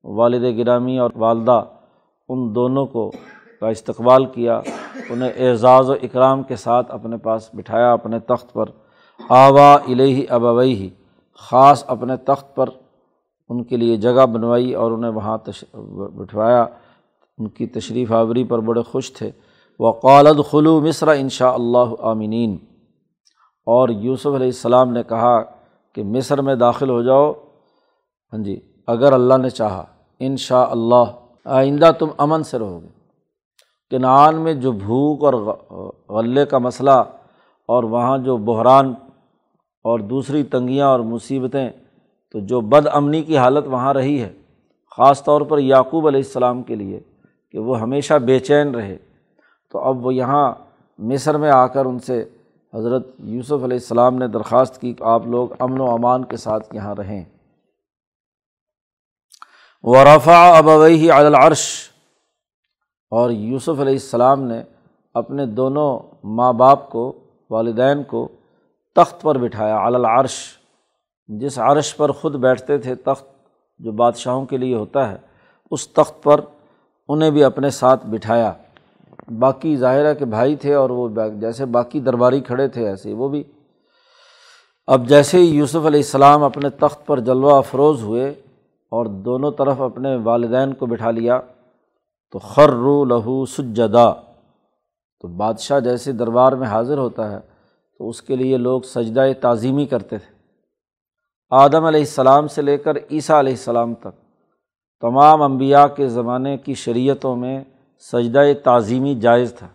والد 0.05 0.45
گرامی 0.59 0.99
اور 0.99 1.11
والدہ 1.17 1.63
ان 2.29 2.55
دونوں 2.55 2.87
کو 2.87 3.11
کا 3.61 3.69
استقبال 3.69 4.25
کیا، 4.27 4.61
انہیں 5.11 5.33
اعزاز 5.39 5.91
و 5.91 5.93
اکرام 6.03 6.43
کے 6.43 6.57
ساتھ 6.57 6.91
اپنے 6.91 7.17
پاس 7.17 7.49
بٹھایا، 7.55 7.93
اپنے 7.93 8.19
تخت 8.29 8.53
پر 8.53 8.71
آوا 9.29 9.75
الہی 9.75 10.27
ابوئی 10.29 10.75
ہی 10.75 10.91
خاص 11.39 11.85
اپنے 11.87 12.17
تخت 12.17 12.55
پر 12.55 12.69
ان 13.49 13.65
کے 13.65 13.77
لیے 13.77 13.97
جگہ 13.97 14.27
بنوائی 14.27 14.75
اور 14.75 14.91
انہیں 14.91 15.11
وہاں 15.11 15.39
تش، 15.39 15.65
بٹھوایا۔ 16.15 16.67
ان 17.39 17.49
کی 17.49 17.67
تشریف 17.67 18.13
آوری 18.13 18.45
پر 18.45 18.59
بڑے 18.59 18.83
خوش 18.83 19.13
تھے۔ 19.13 19.31
و 19.79 19.91
قالد 19.91 20.51
خلو 20.51 20.81
مصر 20.81 21.09
ان 21.09 21.29
شاء 21.29 21.51
اللہ 21.51 22.03
عامنین 22.03 22.57
اور 23.67 23.89
یوسف 23.89 24.27
علیہ 24.27 24.47
السلام 24.47 24.93
نے 24.93 25.03
کہا 25.03 25.43
کہ 25.95 26.03
مصر 26.03 26.43
میں 26.43 26.55
داخل 26.55 26.91
ہو 26.91 27.03
جاؤ۔ 27.03 27.33
ہاں 28.33 28.39
جی 28.39 28.61
اگر 28.87 29.13
اللہ 29.13 29.37
نے 29.37 29.51
چاہا۔ 29.51 29.85
ان 30.19 30.37
شاء 30.37 30.67
اللہ 30.71 31.05
آئندہ 31.45 31.91
تم 31.99 32.07
امن 32.19 32.43
سے 32.43 32.59
رہو 32.59 32.83
گے۔ 32.83 32.89
کنعان 33.91 34.37
میں 34.37 34.55
جو 34.55 34.73
بھوک 34.73 35.25
اور 35.25 35.33
غلے 36.09 36.47
کا 36.47 36.59
مسئلہ 36.59 37.03
اور 37.67 37.83
وہاں 37.83 38.19
جو 38.19 38.37
بحران 38.37 38.95
اور 39.87 39.99
دوسری 39.99 40.43
تنگیاں 40.43 40.87
اور 40.87 41.01
مصیبتیں، 41.01 41.71
تو 42.33 42.39
جو 42.41 42.61
بد 42.61 42.87
امنی 42.93 43.23
کی 43.23 43.39
حالت 43.39 43.67
وہاں 43.67 43.95
رہی 43.95 44.23
ہے، 44.23 44.33
خاص 44.97 45.25
طور 45.25 45.41
پر 45.41 45.59
یعقوب 45.59 46.07
علیہ 46.07 46.21
السلام 46.21 46.63
کے 46.63 46.75
لیے، 46.75 47.01
کہ 47.51 47.59
وہ 47.59 47.81
ہمیشہ 47.81 48.15
بے 48.15 48.39
چین 48.39 48.75
رہے۔ 48.75 48.97
تو 49.73 49.79
اب 49.79 50.07
وہ 50.07 50.15
یہاں 50.15 50.55
مصر 50.99 51.39
میں 51.39 51.51
آ 51.51 51.67
کر 51.67 51.85
ان 51.85 51.99
سے 51.99 52.25
حضرت 52.75 53.07
یوسف 53.19 53.53
علیہ 53.53 53.79
السلام 53.83 54.17
نے 54.17 54.27
درخواست 54.27 54.81
کی 54.81 54.95
کہ 54.95 55.03
آپ 55.03 55.27
لوگ 55.27 55.49
امن 55.59 55.81
و 55.81 55.91
امان 55.91 56.25
کے 56.25 56.37
ساتھ 56.37 56.75
یہاں 56.75 56.95
رہیں۔ 56.95 57.25
و 59.83 60.05
رفا 60.05 60.59
ابوئی 60.59 61.11
عدل 61.11 61.35
عرش 61.35 61.91
اور 63.11 63.31
یوسف 63.31 63.81
علیہ 63.81 63.99
السلام 64.03 64.43
نے 64.43 64.63
اپنے 65.15 65.47
دونوں 65.47 65.99
ماں 66.25 66.53
باپ 66.53 66.91
کو، 66.91 67.13
والدین 67.51 68.03
کو 68.03 68.29
تخت 68.97 69.23
پر 69.23 69.39
بٹھایا 69.39 69.77
العرش۔ 69.77 70.35
جس 71.29 71.59
عرش 71.59 71.97
پر 71.97 72.13
خود 72.13 72.35
بیٹھتے 72.35 72.79
تھے 72.79 72.95
تخت، 72.95 73.25
جو 73.79 73.93
بادشاہوں 73.93 74.47
کے 74.47 74.57
لیے 74.57 74.75
ہوتا 74.75 75.11
ہے، 75.11 75.17
اس 75.71 75.89
تخت 75.89 76.23
پر 76.23 76.41
انہیں 77.09 77.31
بھی 77.31 77.45
اپنے 77.45 77.71
ساتھ 77.71 78.07
بٹھایا۔ 78.07 78.53
باقی 79.39 79.77
ظاہرہ 79.77 80.15
کے 80.15 80.25
بھائی 80.25 80.57
تھے 80.57 80.75
اور 80.75 80.91
وہ 80.91 81.09
جیسے 81.41 81.65
باقی 81.65 82.01
درباری 82.01 82.41
کھڑے 82.41 82.69
تھے، 82.69 82.89
ایسے 82.89 83.13
وہ 83.13 83.29
بھی۔ 83.29 83.45
اب 84.87 85.09
جیسے 85.09 85.39
ہی 85.39 85.45
یوسف 85.45 85.77
علیہ 85.77 86.01
السلام 86.01 86.43
اپنے 86.43 86.71
تخت 86.71 87.07
پر 87.07 87.21
جلوہ 87.21 87.57
افروز 87.57 88.03
ہوئے 88.03 88.31
اور 88.91 89.07
دونوں 89.07 89.51
طرف 89.51 89.81
اپنے 89.81 90.17
والدین 90.17 90.75
کو 90.75 90.87
بٹھا 90.87 91.11
لیا، 91.11 91.41
تو 92.33 92.39
خر 92.39 92.71
رو 92.71 93.05
لہو 93.05 93.47
سجدا۔ 93.47 94.13
تو 95.21 95.29
بادشاہ 95.29 95.81
جیسے 95.81 96.13
دربار 96.13 96.53
میں 96.53 96.69
حاضر 96.69 96.99
ہوتا 96.99 97.31
ہے 97.33 97.56
تو 97.99 98.09
اس 98.09 98.23
کے 98.23 98.37
لیے 98.37 98.57
لوگ 98.57 98.83
سجدہ 98.83 99.27
تعظیمی 99.41 99.87
کرتے 99.87 100.19
تھے۔ 100.19 100.35
آدم 101.51 101.85
علیہ 101.85 102.01
السلام 102.01 102.49
سے 102.49 102.63
لے 102.63 102.79
کر 102.79 102.97
عیسیٰ 103.11 103.39
علیہ 103.39 103.53
السلام 103.53 103.95
تک، 103.95 104.21
تمام 105.01 105.43
انبیاء 105.43 105.87
کے 105.87 106.09
زمانے 106.09 106.57
کی 106.57 106.75
شریعتوں 106.75 107.37
میں 107.37 107.65
سجدہ 107.99 108.45
تعظیمی 108.65 109.15
جائز 109.15 109.55
تھا۔ 109.55 109.69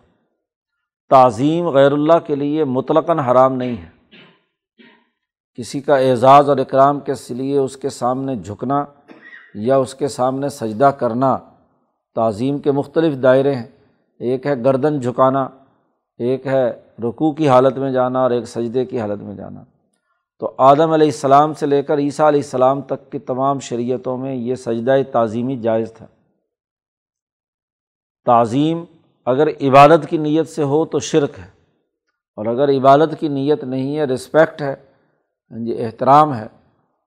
تعظیم 1.10 1.68
غیر 1.68 1.92
اللہ 1.92 2.18
کے 2.26 2.34
لیے 2.34 2.64
مطلقاً 2.64 3.18
حرام 3.18 3.54
نہیں 3.54 3.76
ہے۔ 3.76 3.88
کسی 5.54 5.80
کا 5.80 5.96
اعزاز 5.96 6.48
اور 6.48 6.56
اکرام 6.56 7.00
کے 7.00 7.34
لیے 7.34 7.58
اس 7.58 7.76
کے 7.76 7.88
سامنے 7.88 8.36
جھکنا 8.36 8.84
یا 9.54 9.76
اس 9.76 9.94
کے 9.94 10.08
سامنے 10.08 10.48
سجدہ 10.48 10.84
کرنا 10.84 11.38
تعظیم 12.14 12.58
کے 12.58 12.72
مختلف 12.72 13.22
دائرے 13.22 13.54
ہیں۔ 13.54 13.66
ایک 14.18 14.46
ہے 14.46 14.64
گردن 14.64 15.00
جھکانا 15.00 15.48
ایک 16.20 16.46
ہے 16.46 16.70
رکوع 17.04 17.32
کی 17.32 17.48
حالت 17.48 17.78
میں 17.78 17.90
جانا 17.92 18.22
اور 18.22 18.30
ایک 18.30 18.44
سجدے 18.44 18.84
کی 18.84 19.00
حالت 19.00 19.22
میں 19.22 19.34
جانا۔ 19.34 19.62
تو 20.40 20.52
آدم 20.58 20.90
علیہ 20.92 21.06
السلام 21.06 21.52
سے 21.54 21.66
لے 21.66 21.82
کر 21.82 21.98
عیسیٰ 21.98 22.26
علیہ 22.26 22.40
السلام 22.40 22.80
تک 22.82 23.10
کی 23.12 23.18
تمام 23.18 23.58
شریعتوں 23.60 24.16
میں 24.18 24.34
یہ 24.34 24.54
سجدہ 24.54 24.96
تعظیمی 25.12 25.56
جائز 25.56 25.92
تھا۔ 25.92 26.06
تعظیم 28.26 28.84
اگر 29.26 29.48
عبادت 29.48 30.08
کی 30.10 30.16
نیت 30.18 30.48
سے 30.48 30.62
ہو 30.62 30.84
تو 30.86 30.98
شرک 31.00 31.38
ہے، 31.38 31.48
اور 32.38 32.46
اگر 32.46 32.70
عبادت 32.70 33.14
کی 33.20 33.28
نیت 33.28 33.64
نہیں 33.64 33.96
ہے 33.96 34.04
رسپیکٹ 34.04 34.62
ہے 34.62 34.72
ہاں 34.72 35.64
جی 35.66 35.82
احترام 35.84 36.34
ہے۔ 36.34 36.46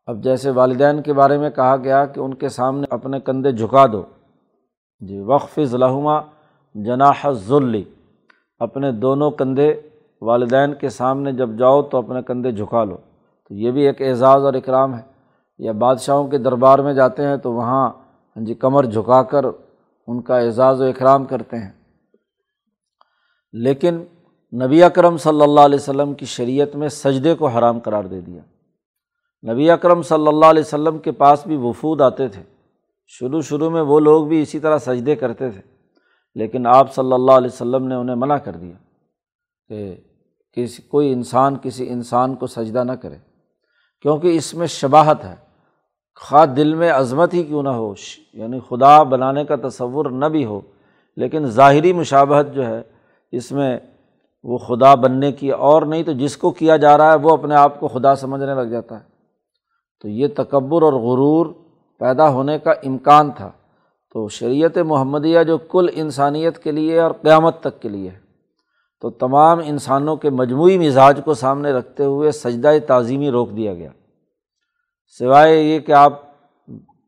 اب 0.07 0.23
جیسے 0.23 0.49
والدین 0.51 1.01
کے 1.01 1.13
بارے 1.13 1.37
میں 1.37 1.49
کہا 1.49 1.75
گیا 1.77 2.05
کہ 2.05 2.19
ان 2.19 2.33
کے 2.33 2.49
سامنے 2.49 2.87
اپنے 2.89 3.19
کندھے 3.19 3.51
جھکا 3.51 3.85
دو۔ 3.91 4.03
جی 5.01 5.19
وقف 5.27 5.59
ضلع 5.63 6.19
جناح 6.75 7.29
ذلی 7.47 7.83
اپنے 8.59 8.91
دونوں 8.91 9.31
کندھے 9.31 9.81
والدین 10.21 10.73
کے 10.73 10.89
سامنے 10.89 11.31
جب 11.31 11.49
جاؤ 11.57 11.81
تو 11.81 11.97
اپنے 11.97 12.21
کندھے 12.21 12.51
جھکا 12.51 12.83
لو۔ 12.83 12.97
تو 13.47 13.53
یہ 13.53 13.71
بھی 13.71 13.87
ایک 13.87 14.01
اعزاز 14.01 14.45
اور 14.45 14.53
اکرام 14.53 14.95
ہے۔ 14.95 15.01
یا 15.57 15.71
بادشاہوں 15.71 16.27
کے 16.27 16.37
دربار 16.37 16.79
میں 16.79 16.93
جاتے 16.93 17.27
ہیں 17.27 17.37
تو 17.37 17.53
وہاں 17.53 17.91
ہاں 18.35 18.45
جی 18.45 18.53
کمر 18.53 18.83
جھکا 18.83 19.23
کر 19.23 19.45
ان 20.07 20.21
کا 20.21 20.37
اعزاز 20.37 20.81
و 20.81 20.83
اکرام 20.83 21.25
کرتے 21.25 21.57
ہیں۔ 21.57 21.71
لیکن 23.53 24.03
نبی 24.65 24.83
اکرم 24.83 25.17
صلی 25.17 25.41
اللہ 25.41 25.59
علیہ 25.59 25.79
وسلم 25.79 26.13
کی 26.13 26.25
شریعت 26.25 26.75
میں 26.75 26.87
سجدے 26.87 27.35
کو 27.35 27.47
حرام 27.47 27.79
قرار 27.79 28.03
دے 28.03 28.21
دیا۔ 28.21 28.41
نبی 29.53 29.71
اکرم 29.71 30.01
صلی 30.01 30.27
اللہ 30.27 30.45
علیہ 30.45 30.63
وسلم 30.65 30.97
کے 30.97 31.11
پاس 31.11 31.47
بھی 31.47 31.55
وفود 31.55 32.01
آتے 32.01 32.27
تھے۔ 32.27 32.43
شروع 33.07 33.41
شروع 33.41 33.69
میں 33.69 33.81
وہ 33.81 33.99
لوگ 33.99 34.27
بھی 34.27 34.41
اسی 34.41 34.59
طرح 34.59 34.77
سجدے 34.77 35.15
کرتے 35.15 35.51
تھے۔ 35.51 35.74
لیکن 36.35 36.67
آپ 36.67 36.93
صلی 36.93 37.13
اللہ 37.13 37.31
علیہ 37.31 37.49
وسلم 37.53 37.87
نے 37.87 37.95
انہیں 37.95 38.15
منع 38.15 38.37
کر 38.37 38.51
دیا 38.51 38.75
کہ 39.67 39.95
کسی 40.53 40.81
کوئی 40.81 41.13
انسان 41.13 41.55
کسی 41.61 41.89
انسان 41.89 42.35
کو 42.35 42.47
سجدہ 42.47 42.83
نہ 42.83 42.91
کرے۔ 42.91 43.17
کیونکہ 44.01 44.27
اس 44.27 44.53
میں 44.53 44.67
شباہت 44.67 45.23
ہے۔ 45.23 45.35
خواہ 46.19 46.45
دل 46.45 46.75
میں 46.75 46.91
عظمت 46.91 47.33
ہی 47.33 47.43
کیوں 47.43 47.63
نہ 47.63 47.69
ہو 47.69 47.93
یعنی 48.33 48.59
خدا 48.59 49.03
بنانے 49.03 49.45
کا 49.45 49.55
تصور 49.67 50.05
نہ 50.05 50.25
بھی 50.25 50.45
ہو، 50.45 50.61
لیکن 51.15 51.45
ظاہری 51.45 51.93
مشابہت 51.93 52.53
جو 52.53 52.65
ہے، 52.65 52.81
اس 53.31 53.51
میں 53.51 53.79
وہ 54.43 54.57
خدا 54.57 54.95
بننے 54.95 55.31
کی 55.31 55.51
اور 55.51 55.81
نہیں 55.81 56.03
تو 56.03 56.11
جس 56.11 56.37
کو 56.37 56.51
کیا 56.51 56.77
جا 56.77 56.97
رہا 56.97 57.11
ہے، 57.11 57.17
وہ 57.17 57.29
اپنے 57.29 57.55
آپ 57.55 57.79
کو 57.79 57.87
خدا 57.87 58.15
سمجھنے 58.15 58.55
لگ 58.55 58.61
جاتا 58.61 58.99
ہے۔ 58.99 59.05
تو 60.01 60.07
یہ 60.07 60.27
تکبر 60.37 60.81
اور 60.81 60.93
غرور 60.93 61.45
پیدا 61.99 62.29
ہونے 62.29 62.59
کا 62.59 62.71
امکان 62.71 63.31
تھا۔ 63.31 63.51
تو 64.15 64.27
شریعت 64.27 64.77
محمدیہ 64.77 65.43
جو 65.43 65.57
کل 65.57 65.85
انسانیت 65.93 66.59
کے 66.59 66.71
لیے 66.71 66.99
اور 66.99 67.11
قیامت 67.11 67.59
تک 67.59 67.79
کے 67.81 67.89
لیے 67.89 68.09
ہے، 68.09 68.19
تو 69.01 69.09
تمام 69.09 69.59
انسانوں 69.65 70.15
کے 70.15 70.29
مجموعی 70.29 70.77
مزاج 70.77 71.19
کو 71.25 71.33
سامنے 71.33 71.71
رکھتے 71.71 72.05
ہوئے 72.05 72.31
سجدہ 72.31 72.71
تعظیمی 72.87 73.31
روک 73.31 73.57
دیا 73.57 73.73
گیا۔ 73.73 73.89
سوائے 75.19 75.61
یہ 75.61 75.79
کہ 75.79 75.91
آپ 75.91 76.21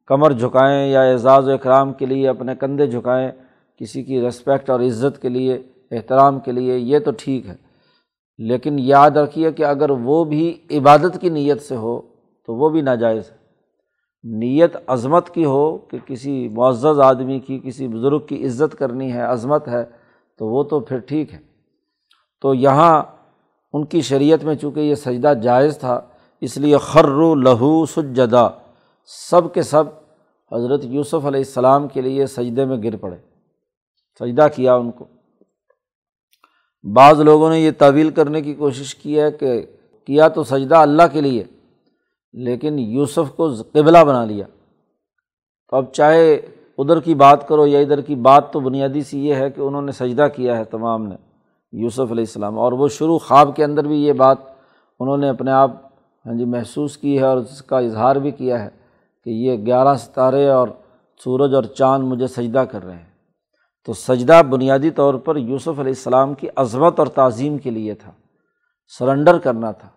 کمر 0.05 0.31
جھکائیں 0.31 0.87
یا 0.87 1.01
اعزاز 1.01 1.47
و 1.47 1.51
اکرام 1.51 1.93
کے 1.93 2.05
لیے 2.05 2.27
اپنے 2.27 2.55
کندھے 2.55 2.87
جھکائیں، 2.87 3.31
کسی 3.77 4.03
کی 4.03 4.21
رسپیکٹ 4.21 4.69
اور 4.69 4.79
عزت 4.79 5.21
کے 5.21 5.29
لیے، 5.29 5.63
احترام 5.91 6.39
کے 6.39 6.51
لیے، 6.51 6.77
یہ 6.77 6.99
تو 6.99 7.11
ٹھیک 7.17 7.47
ہے۔ 7.47 7.55
لیکن 8.37 8.79
یاد 8.79 9.11
رکھیے 9.11 9.51
کہ 9.51 9.63
اگر 9.63 9.89
وہ 9.89 10.23
بھی 10.23 10.57
عبادت 10.71 11.21
کی 11.21 11.29
نیت 11.29 11.61
سے 11.61 11.75
ہو 11.75 12.01
تو 12.45 12.55
وہ 12.55 12.69
بھی 12.69 12.81
ناجائز 12.81 13.31
ہے۔ 13.31 13.46
نیت 14.35 14.77
عظمت 14.87 15.29
کی 15.29 15.45
ہو 15.45 15.77
کہ 15.77 15.97
کسی 16.05 16.49
معزز 16.49 16.99
آدمی 16.99 17.39
کی، 17.39 17.59
کسی 17.63 17.87
بزرگ 17.87 18.19
کی 18.19 18.45
عزت 18.45 18.75
کرنی 18.77 19.13
ہے، 19.13 19.21
عظمت 19.21 19.67
ہے، 19.67 19.85
تو 20.37 20.47
وہ 20.47 20.63
تو 20.63 20.79
پھر 20.79 20.97
ٹھیک 20.97 21.33
ہے۔ 21.33 21.39
تو 22.41 22.53
یہاں 22.53 23.03
ان 23.73 23.85
کی 23.85 24.01
شریعت 24.01 24.43
میں 24.43 24.55
چونکہ 24.55 24.79
یہ 24.79 24.95
سجدہ 24.95 25.33
جائز 25.43 25.77
تھا، 25.77 26.01
اس 26.41 26.57
لیے 26.57 26.77
خر 26.77 27.07
لہو 27.35 27.85
سجدہ۔ 27.85 28.49
سب 29.29 29.53
کے 29.53 29.61
سب 29.61 29.83
حضرت 30.51 30.85
یوسف 30.85 31.15
علیہ 31.15 31.39
السلام 31.39 31.87
کے 31.87 32.01
لیے 32.01 32.27
سجدے 32.27 32.65
میں 32.65 32.83
گر 32.83 32.95
پڑے۔ 32.95 33.15
سجدہ 34.19 34.47
کیا 34.55 34.75
ان 34.75 34.91
کو۔ 34.91 35.05
بعض 36.93 37.21
لوگوں 37.21 37.49
نے 37.49 37.59
یہ 37.59 37.71
تعویل 37.77 38.09
کرنے 38.09 38.41
کی 38.41 38.53
کوشش 38.53 38.95
کی 38.95 39.19
ہے 39.19 39.31
کہ 39.31 39.65
کیا 40.05 40.27
تو 40.27 40.43
سجدہ 40.43 40.75
اللہ 40.75 41.03
کے 41.11 41.21
لیے۔ 41.21 41.43
لیکن 42.37 42.79
یوسف 42.79 43.35
کو 43.35 43.53
قبلہ 43.71 43.97
بنا 44.07 44.25
لیا۔ 44.25 44.45
تو 45.69 45.77
اب 45.77 45.91
چاہے 45.91 46.33
ادھر 46.77 46.99
کی 46.99 47.15
بات 47.15 47.47
کرو 47.47 47.67
یا 47.67 47.79
ادھر 47.79 48.01
کی 48.01 48.15
بات، 48.15 48.53
تو 48.53 48.59
بنیادی 48.59 49.01
سی 49.01 49.27
یہ 49.27 49.35
ہے 49.35 49.49
کہ 49.49 49.61
انہوں 49.61 49.81
نے 49.81 49.91
سجدہ 49.91 50.27
کیا 50.35 50.57
ہے 50.57 50.63
تمام 50.63 51.07
نے، 51.07 51.15
یوسف 51.71 51.99
علیہ 51.99 52.25
السلام۔ 52.27 52.59
اور 52.59 52.71
وہ 52.71 52.87
شروع 52.87 53.17
خواب 53.17 53.55
کے 53.55 53.63
اندر 53.63 53.87
بھی 53.87 54.03
یہ 54.05 54.13
بات 54.13 54.37
انہوں 54.99 55.17
نے 55.17 55.29
اپنے 55.29 55.51
آپ 55.51 55.71
ہاں 56.25 56.33
جی 56.33 56.45
محسوس 56.45 56.97
کی 56.97 57.19
ہے 57.19 57.23
اور 57.23 57.37
اس 57.37 57.61
کا 57.61 57.79
اظہار 57.79 58.15
بھی 58.15 58.31
کیا 58.31 58.63
ہے 58.63 58.69
کہ 59.23 59.29
یہ 59.29 59.65
گیارہ 59.65 59.95
ستارے 59.95 60.49
اور 60.49 60.67
سورج 61.23 61.55
اور 61.55 61.63
چاند 61.63 62.03
مجھے 62.03 62.27
سجدہ 62.27 62.59
کر 62.59 62.85
رہے 62.85 62.95
ہیں۔ 62.95 63.07
تو 63.85 63.93
سجدہ 63.93 64.41
بنیادی 64.49 64.89
طور 64.89 65.13
پر 65.13 65.35
یوسف 65.35 65.67
علیہ 65.67 65.83
السلام 65.83 66.33
کی 66.33 66.47
عظمت 66.55 66.99
اور 66.99 67.07
تعظیم 67.07 67.57
کے 67.57 67.69
لیے 67.69 67.93
تھا، 67.93 68.11
سرنڈر 68.99 69.37
کرنا 69.37 69.71
تھا۔ 69.71 69.89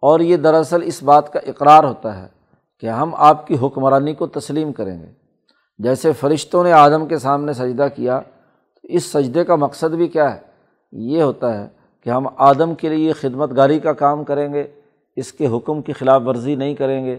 اور 0.00 0.20
یہ 0.20 0.36
دراصل 0.36 0.82
اس 0.82 1.02
بات 1.02 1.32
کا 1.32 1.40
اقرار 1.46 1.84
ہوتا 1.84 2.22
ہے 2.22 2.26
کہ 2.80 2.86
ہم 2.86 3.14
آپ 3.16 3.46
کی 3.46 3.56
حکمرانی 3.62 4.14
کو 4.14 4.26
تسلیم 4.26 4.72
کریں 4.72 5.02
گے۔ 5.02 5.06
جیسے 5.78 6.12
فرشتوں 6.12 6.64
نے 6.64 6.72
آدم 6.72 7.06
کے 7.06 7.18
سامنے 7.18 7.52
سجدہ 7.52 7.86
کیا، 7.96 8.20
تو 8.82 8.88
اس 8.88 9.04
سجدے 9.04 9.44
کا 9.44 9.56
مقصد 9.56 9.94
بھی 9.94 10.08
کیا 10.08 10.34
ہے؟ 10.34 10.40
یہ 10.92 11.22
ہوتا 11.22 11.62
ہے 11.62 11.68
کہ 12.04 12.10
ہم 12.10 12.26
آدم 12.36 12.74
کے 12.74 12.88
لیے 12.88 13.12
خدمت 13.12 13.56
گاری 13.56 13.78
کا 13.78 13.92
کام 13.92 14.24
کریں 14.24 14.52
گے، 14.52 14.64
اس 15.16 15.32
کے 15.32 15.46
حکم 15.46 15.82
کی 15.82 15.92
خلاف 15.92 16.22
ورزی 16.26 16.54
نہیں 16.54 16.74
کریں 16.74 17.04
گے۔ 17.04 17.16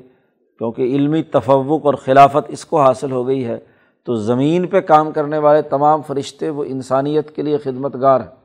کیونکہ 0.57 0.81
علمی 0.81 1.23
تفوق 1.23 1.85
اور 1.85 1.93
خلافت 1.93 2.45
اس 2.47 2.65
کو 2.65 2.81
حاصل 2.81 3.11
ہو 3.11 3.27
گئی 3.27 3.45
ہے، 3.45 3.59
تو 4.05 4.15
زمین 4.15 4.67
پہ 4.67 4.79
کام 4.79 5.11
کرنے 5.11 5.37
والے 5.37 5.61
تمام 5.61 6.01
فرشتے 6.01 6.49
وہ 6.49 6.63
انسانیت 6.63 7.35
کے 7.35 7.41
لیے 7.41 7.57
خدمت 7.57 7.95
گار 8.01 8.19
ہیں۔ 8.19 8.35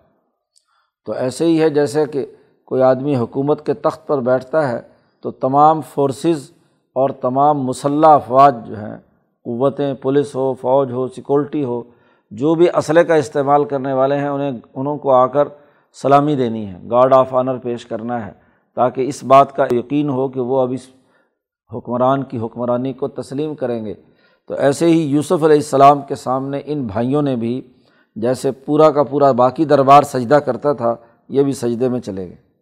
تو 1.07 1.13
ایسے 1.13 1.47
ہی 1.47 1.63
ہے 1.63 1.71
جیسے 1.71 2.07
کہ 2.07 2.27
کوئی 2.67 2.83
آدمی 2.83 3.17
حکومت 3.17 3.67
کے 3.67 3.75
تخت 3.75 4.07
پر 4.07 4.21
بیٹھتا 4.21 4.69
ہے 4.69 4.81
تو 5.23 5.31
تمام 5.31 5.81
فورسز 5.81 6.51
اور 6.97 7.11
تمام 7.11 7.63
مسلح 7.63 8.09
افواج 8.09 8.55
جو 8.67 8.79
ہیں، 8.79 8.97
قوتیں، 9.45 9.95
پولیس 9.95 10.35
ہو، 10.35 10.55
فوج 10.55 10.93
ہو 10.93 11.07
سیکورٹی 11.09 11.65
ہو، 11.65 11.83
جو 12.31 12.55
بھی 12.55 12.67
اسلحے 12.75 13.05
کا 13.05 13.15
استعمال 13.15 13.65
کرنے 13.65 13.93
والے 13.93 14.17
ہیں، 14.17 14.29
انہیں، 14.29 14.53
انہوں 14.75 14.97
کو 14.97 15.13
آ 15.13 15.27
کر 15.27 15.49
سلامی 16.03 16.37
دینی 16.37 16.67
ہے 16.67 16.79
گارڈ 16.91 17.13
آف 17.13 17.35
آنر 17.35 17.59
پیش 17.59 17.87
کرنا 17.87 18.27
ہے، 18.27 18.33
تاکہ 18.75 19.09
اس 19.09 19.25
بات 19.25 19.57
کا 19.57 19.65
یقین 19.71 20.09
ہو 20.09 20.29
کہ 20.29 20.41
وہ 20.41 20.61
اب 20.61 20.73
اس 20.73 20.87
حکمران 21.73 22.23
کی 22.23 22.39
حکمرانی 22.39 22.93
کو 22.93 23.09
تسلیم 23.09 23.55
کریں 23.55 23.85
گے۔ 23.85 23.95
تو 24.49 24.55
ایسے 24.55 24.87
ہی 24.87 24.99
یوسف 24.99 25.45
علیہ 25.45 25.57
السلام 25.57 26.01
کے 26.03 26.15
سامنے 26.15 26.61
ان 26.65 26.87
بھائیوں 26.87 27.23
نے 27.23 27.37
بھی 27.37 27.61
جیسے 28.17 28.51
پورا 28.51 28.91
کا 28.91 29.03
پورا 29.03 29.33
باقی 29.33 29.65
دربار 29.65 30.03
سجدہ 30.03 30.35
کرتا 30.35 30.73
تھا، 30.73 30.97
یہ 31.29 31.43
بھی 31.43 31.53
سجدے 31.53 31.89
میں 31.89 32.01
چلے 32.01 32.27
گئے۔ 32.27 32.54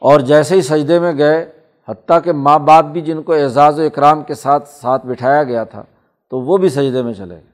اور 0.00 0.20
جیسے 0.20 0.54
ہی 0.54 0.62
سجدے 0.62 0.98
میں 0.98 1.18
گئے، 1.18 1.52
حتیٰ 1.88 2.18
کہ 2.24 2.32
ماں 2.32 2.58
باپ 2.58 2.84
بھی 2.84 3.00
جن 3.00 3.22
کو 3.22 3.32
اعزاز 3.32 3.80
و 3.80 3.82
اکرام 3.82 4.22
کے 4.22 4.34
ساتھ 4.34 4.68
ساتھ 4.68 5.06
بٹھایا 5.06 5.42
گیا 5.42 5.64
تھا، 5.64 5.82
تو 6.30 6.40
وہ 6.40 6.56
بھی 6.56 6.68
سجدے 6.68 7.02
میں 7.02 7.12
چلے 7.12 7.34
گئے۔ 7.34 7.50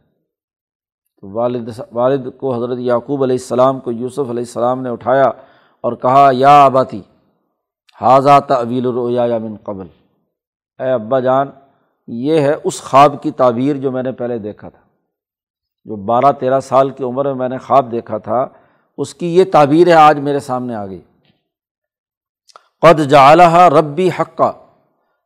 تو 1.20 1.30
والد 1.30 1.68
والد 1.92 2.26
کو 2.37 2.54
حضرت 2.54 2.78
یعقوب 2.78 3.22
علیہ 3.22 3.37
السلام 3.37 3.80
کو 3.80 3.92
یوسف 3.92 4.18
علیہ 4.18 4.46
السلام 4.48 4.82
نے 4.82 4.88
اٹھایا 4.88 5.28
اور 5.80 5.92
کہا، 5.92 6.28
یا 6.32 6.64
آباتی 6.64 7.00
حاضہ 8.00 8.40
طویل 8.48 8.87
الرویا 8.87 9.26
یا 9.26 9.38
من 9.38 9.56
قبل۔ 9.62 9.87
اے 10.78 10.90
ابا 10.90 11.20
جان، 11.20 11.50
یہ 12.06 12.40
ہے 12.40 12.54
اس 12.64 12.82
خواب 12.82 13.22
کی 13.22 13.30
تعبیر 13.30 13.76
جو 13.76 13.90
میں 13.90 14.02
نے 14.02 14.12
پہلے 14.12 14.38
دیکھا 14.38 14.68
تھا۔ 14.68 14.80
جو 15.85 15.96
بارہ 15.96 16.32
تیرہ 16.32 16.61
سال 16.61 16.90
کی 16.90 17.04
عمر 17.04 17.24
میں 17.24 17.35
میں 17.35 17.48
نے 17.48 17.59
خواب 17.59 17.90
دیکھا 17.92 18.18
تھا، 18.18 18.46
اس 18.98 19.14
کی 19.14 19.37
یہ 19.37 19.44
تعبیر 19.52 19.88
ہے 19.88 19.92
آج 19.92 20.18
میرے 20.18 20.40
سامنے 20.40 20.74
آ 20.74 20.87
گئی۔ 20.87 21.00
قد 22.80 23.10
جعلہ 23.10 23.56
ربی 23.56 24.10
حقہ 24.20 24.52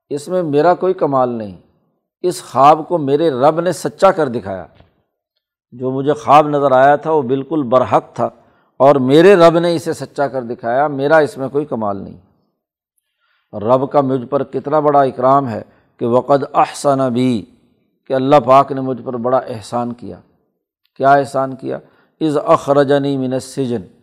اس 0.09 0.29
میں 0.29 0.43
میرا 0.43 0.75
کوئی 0.75 0.95
کمال 0.95 1.29
نہیں۔ 1.29 1.57
اس 2.23 2.43
خواب 2.51 2.89
کو 2.89 2.99
میرے 2.99 3.31
رب 3.31 3.61
نے 3.61 3.73
سچا 3.73 4.11
کر 4.11 4.29
دکھایا۔ 4.29 4.67
جو 5.73 5.91
مجھے 5.91 6.13
خواب 6.13 6.49
نظر 6.49 6.73
آیا 6.73 6.97
تھا 6.97 7.13
وہ 7.13 7.23
بالکل 7.23 7.63
برحق 7.63 8.13
تھا 8.15 8.29
اور 8.77 8.97
میرے 8.97 9.35
رب 9.35 9.59
نے 9.59 9.75
اسے 9.75 9.93
سچا 9.93 10.29
کر 10.29 10.43
دکھایا۔ 10.43 10.87
میرا 10.87 11.17
اس 11.17 11.39
میں 11.39 11.49
کوئی 11.49 11.65
کمال 11.65 11.97
نہیں۔ 11.97 12.17
رب 13.57 13.93
کا 13.93 14.01
مجھ 14.01 14.27
پر 14.27 14.43
کتنا 14.43 14.81
بڑا 14.81 15.03
اکرام 15.03 15.49
ہے 15.49 15.63
کہ 15.97 16.07
وقد 16.07 16.45
احسن 16.55 17.13
بھی 17.13 17.47
کہ 18.07 18.13
اللہ 18.13 18.37
پاک 18.45 18.73
نے 18.73 18.81
مجھ 18.81 19.03
پر 19.03 19.17
بڑا 19.17 19.39
احسان 19.39 19.93
کیا۔ 19.93 20.17
کیا 20.97 21.13
احسان 21.13 21.57
کیا؟ 21.57 21.79
از 22.21 22.39
اخرجنی 22.45 23.17
من 23.17 23.33
السجن۔ 23.33 24.00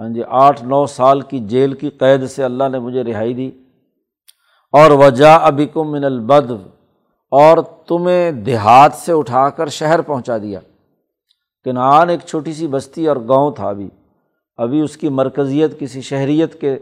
ہاں 0.00 0.08
جی 0.08 0.22
آٹھ 0.28 0.64
نو 0.64 0.86
سال 0.86 1.20
کی 1.20 1.38
جیل 1.38 1.72
کی 1.72 1.90
قید 1.90 2.26
سے 2.26 2.44
اللہ 2.44 2.64
نے 2.72 2.78
مجھے 2.78 3.04
رہائی 3.04 3.34
دی۔ 3.34 3.50
اور 4.72 4.90
وجہ 4.90 5.38
ابھی 5.42 5.66
کو 5.66 5.84
من 5.84 6.04
البد 6.04 6.50
اور 7.30 7.58
تمہیں 7.86 8.32
دیہات 8.32 8.92
سے 8.92 9.12
اٹھا 9.12 9.50
کر 9.50 9.68
شہر 9.68 10.00
پہنچا 10.00 10.38
دیا۔ 10.38 10.60
کنعان 11.64 12.08
ایک 12.08 12.20
چھوٹی 12.26 12.52
سی 12.52 12.66
بستی 12.66 13.08
اور 13.08 13.16
گاؤں 13.16 13.50
تھا 13.50 13.68
ابھی۔ 13.68 13.88
ابھی 14.56 14.80
اس 14.80 14.96
کی 14.96 15.08
مرکزیت 15.08 15.80
کسی 15.80 16.00
شہریت 16.00 16.60
کے 16.60 16.78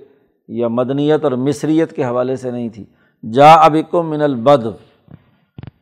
یا 0.49 0.69
مدنیت 0.69 1.25
اور 1.25 1.33
مصریت 1.33 1.93
کے 1.93 2.05
حوالے 2.05 2.37
سے 2.37 2.51
نہیں 2.51 2.69
تھی۔ 2.69 2.85
جا 3.33 3.53
ابھی 3.53 3.83
من 3.93 4.23
البد 4.23 4.67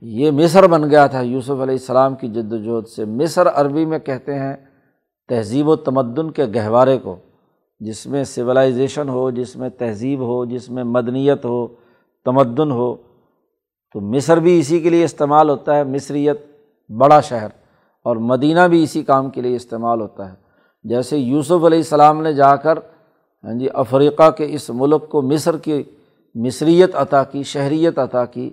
یہ 0.01 0.31
مصر 0.31 0.67
بن 0.67 0.91
گیا 0.91 1.07
تھا۔ 1.07 1.21
یوسف 1.21 1.51
علیہ 1.51 1.79
السلام 1.81 2.15
کی 2.15 2.29
جد 2.29 2.53
وجہد 2.53 2.89
سے 2.89 3.05
مصر 3.05 3.49
عربی 3.49 3.85
میں 3.85 3.99
کہتے 3.99 4.35
ہیں 4.35 4.57
تہذیب 5.29 5.69
و 5.69 5.77
تمدن 5.77 6.31
کے 6.31 6.45
گہوارے 6.45 6.99
کو۔ 6.99 7.17
جس 7.81 8.07
میں 8.07 8.25
سولائزیشن 8.25 9.09
ہو، 9.09 9.31
جس 9.31 9.57
میں 9.57 9.69
تہذیب 9.69 10.21
ہو، 10.21 10.45
جس 10.45 10.71
میں 10.71 10.85
مدنیت 10.85 11.45
ہو، 11.45 11.67
تمدن 12.25 12.71
ہو، 12.71 12.97
تو 13.93 14.01
مصر 14.01 14.37
بھی 14.37 14.59
اسی 14.59 14.81
کے 14.81 14.91
لیے 14.91 15.05
استعمال 15.05 15.51
ہوتا 15.51 15.77
ہے۔ 15.77 15.85
مصریت 15.85 16.41
بڑا 16.91 17.21
شہر 17.21 17.49
اور 18.05 18.17
مدینہ 18.17 18.61
بھی 18.61 18.83
اسی 18.83 19.03
کام 19.03 19.31
کے 19.31 19.41
لیے 19.41 19.57
استعمال 19.57 20.01
ہوتا 20.01 20.29
ہے۔ 20.29 20.37
جیسے 20.85 21.17
یوسف 21.17 21.53
علیہ 21.53 21.79
السلام 21.79 22.23
نے 22.23 22.33
جا 22.33 22.57
کر 22.57 22.79
ہاں 23.45 23.55
جی 23.55 23.69
افریقہ 23.75 24.31
کے 24.31 24.47
اس 24.49 24.71
ملک 24.71 25.09
کو، 25.09 25.23
مصر 25.23 25.57
کی 25.57 25.83
مصریت 26.35 26.91
عطا 26.95 27.25
کی، 27.25 27.43
شہریت 27.43 27.99
عطا 27.99 28.25
کی 28.25 28.51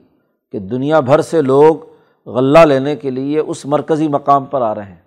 کہ 0.52 0.60
دنیا 0.60 1.00
بھر 1.00 1.22
سے 1.22 1.42
لوگ 1.42 1.76
غلہ 2.30 2.60
لینے 2.60 2.96
کے 2.96 3.10
لیے 3.10 3.40
اس 3.40 3.66
مرکزی 3.66 4.08
مقام 4.08 4.46
پر 4.46 4.62
آ 4.62 4.76
رہے 4.76 4.86
ہیں۔ 4.86 5.02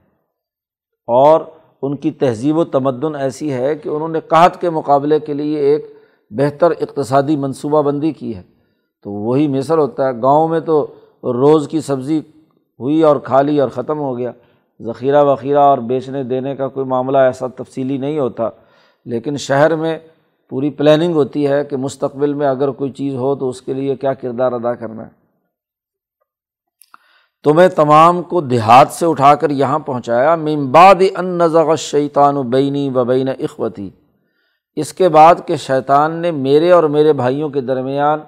اور 1.06 1.40
ان 1.82 1.96
کی 1.96 2.10
تہذیب 2.10 2.58
و 2.58 2.64
تمدن 2.64 3.16
ایسی 3.16 3.52
ہے 3.52 3.74
کہ 3.74 3.88
انہوں 3.88 4.08
نے 4.08 4.20
قحط 4.20 4.60
کے 4.60 4.70
مقابلے 4.70 5.20
کے 5.20 5.34
لیے 5.34 5.58
ایک 5.58 5.92
بہتر 6.30 6.70
اقتصادی 6.70 7.36
منصوبہ 7.36 7.82
بندی 7.82 8.12
کی 8.12 8.36
ہے۔ 8.36 8.42
تو 9.02 9.10
وہی 9.10 9.48
مصر 9.48 9.78
ہوتا 9.78 10.08
ہے۔ 10.08 10.22
گاؤں 10.22 10.48
میں 10.48 10.60
تو 10.60 10.86
روز 11.22 11.68
کی 11.68 11.80
سبزی 11.80 12.18
ہوئی 12.80 13.02
اور 13.02 13.16
کھا 13.16 13.42
لی 13.42 13.60
اور 13.60 13.68
ختم 13.68 13.98
ہو 13.98 14.18
گیا۔ 14.18 14.32
ذخیرہ 14.82 15.24
وخیرہ 15.24 15.58
اور 15.58 15.78
بیچنے 15.78 16.22
دینے 16.22 16.56
کا 16.56 16.68
کوئی 16.68 16.86
معاملہ 16.86 17.18
ایسا 17.18 17.46
تفصیلی 17.46 17.98
نہیں 17.98 18.18
ہوتا۔ 18.18 18.48
لیکن 19.04 19.36
شہر 19.36 19.76
میں 19.76 19.98
پوری 20.48 20.70
پلاننگ 20.70 21.14
ہوتی 21.14 21.46
ہے 21.46 21.64
کہ 21.64 21.76
مستقبل 21.76 22.34
میں 22.34 22.46
اگر 22.46 22.70
کوئی 22.70 22.90
چیز 22.90 23.14
ہو 23.14 23.34
تو 23.34 23.48
اس 23.48 23.62
کے 23.62 23.72
لیے 23.74 23.96
کیا 23.96 24.14
کردار 24.14 24.52
ادا 24.52 24.74
کرنا 24.74 25.02
ہے۔ 25.02 25.25
تمہیں 27.46 27.68
تمام 27.68 28.22
کو 28.22 28.40
دیہات 28.40 28.88
سے 28.92 29.06
اٹھا 29.06 29.34
کر 29.34 29.50
یہاں 29.50 29.78
پہنچایا 29.78 30.34
ممباد 30.36 31.02
ان 31.16 31.26
نظغ 31.38 31.74
شیطان 31.74 32.36
و 32.36 32.42
بینی 32.42 32.88
و 32.90 33.04
بین 33.04 33.28
اخوتی۔ 33.28 33.88
اس 34.76 34.92
کے 34.92 35.08
بعد 35.08 35.34
کہ 35.46 35.56
شیطان 35.56 36.12
نے 36.12 36.30
میرے 36.30 36.70
اور 36.70 36.84
میرے 36.94 37.12
بھائیوں 37.12 37.48
کے 37.48 37.60
درمیان 37.60 38.20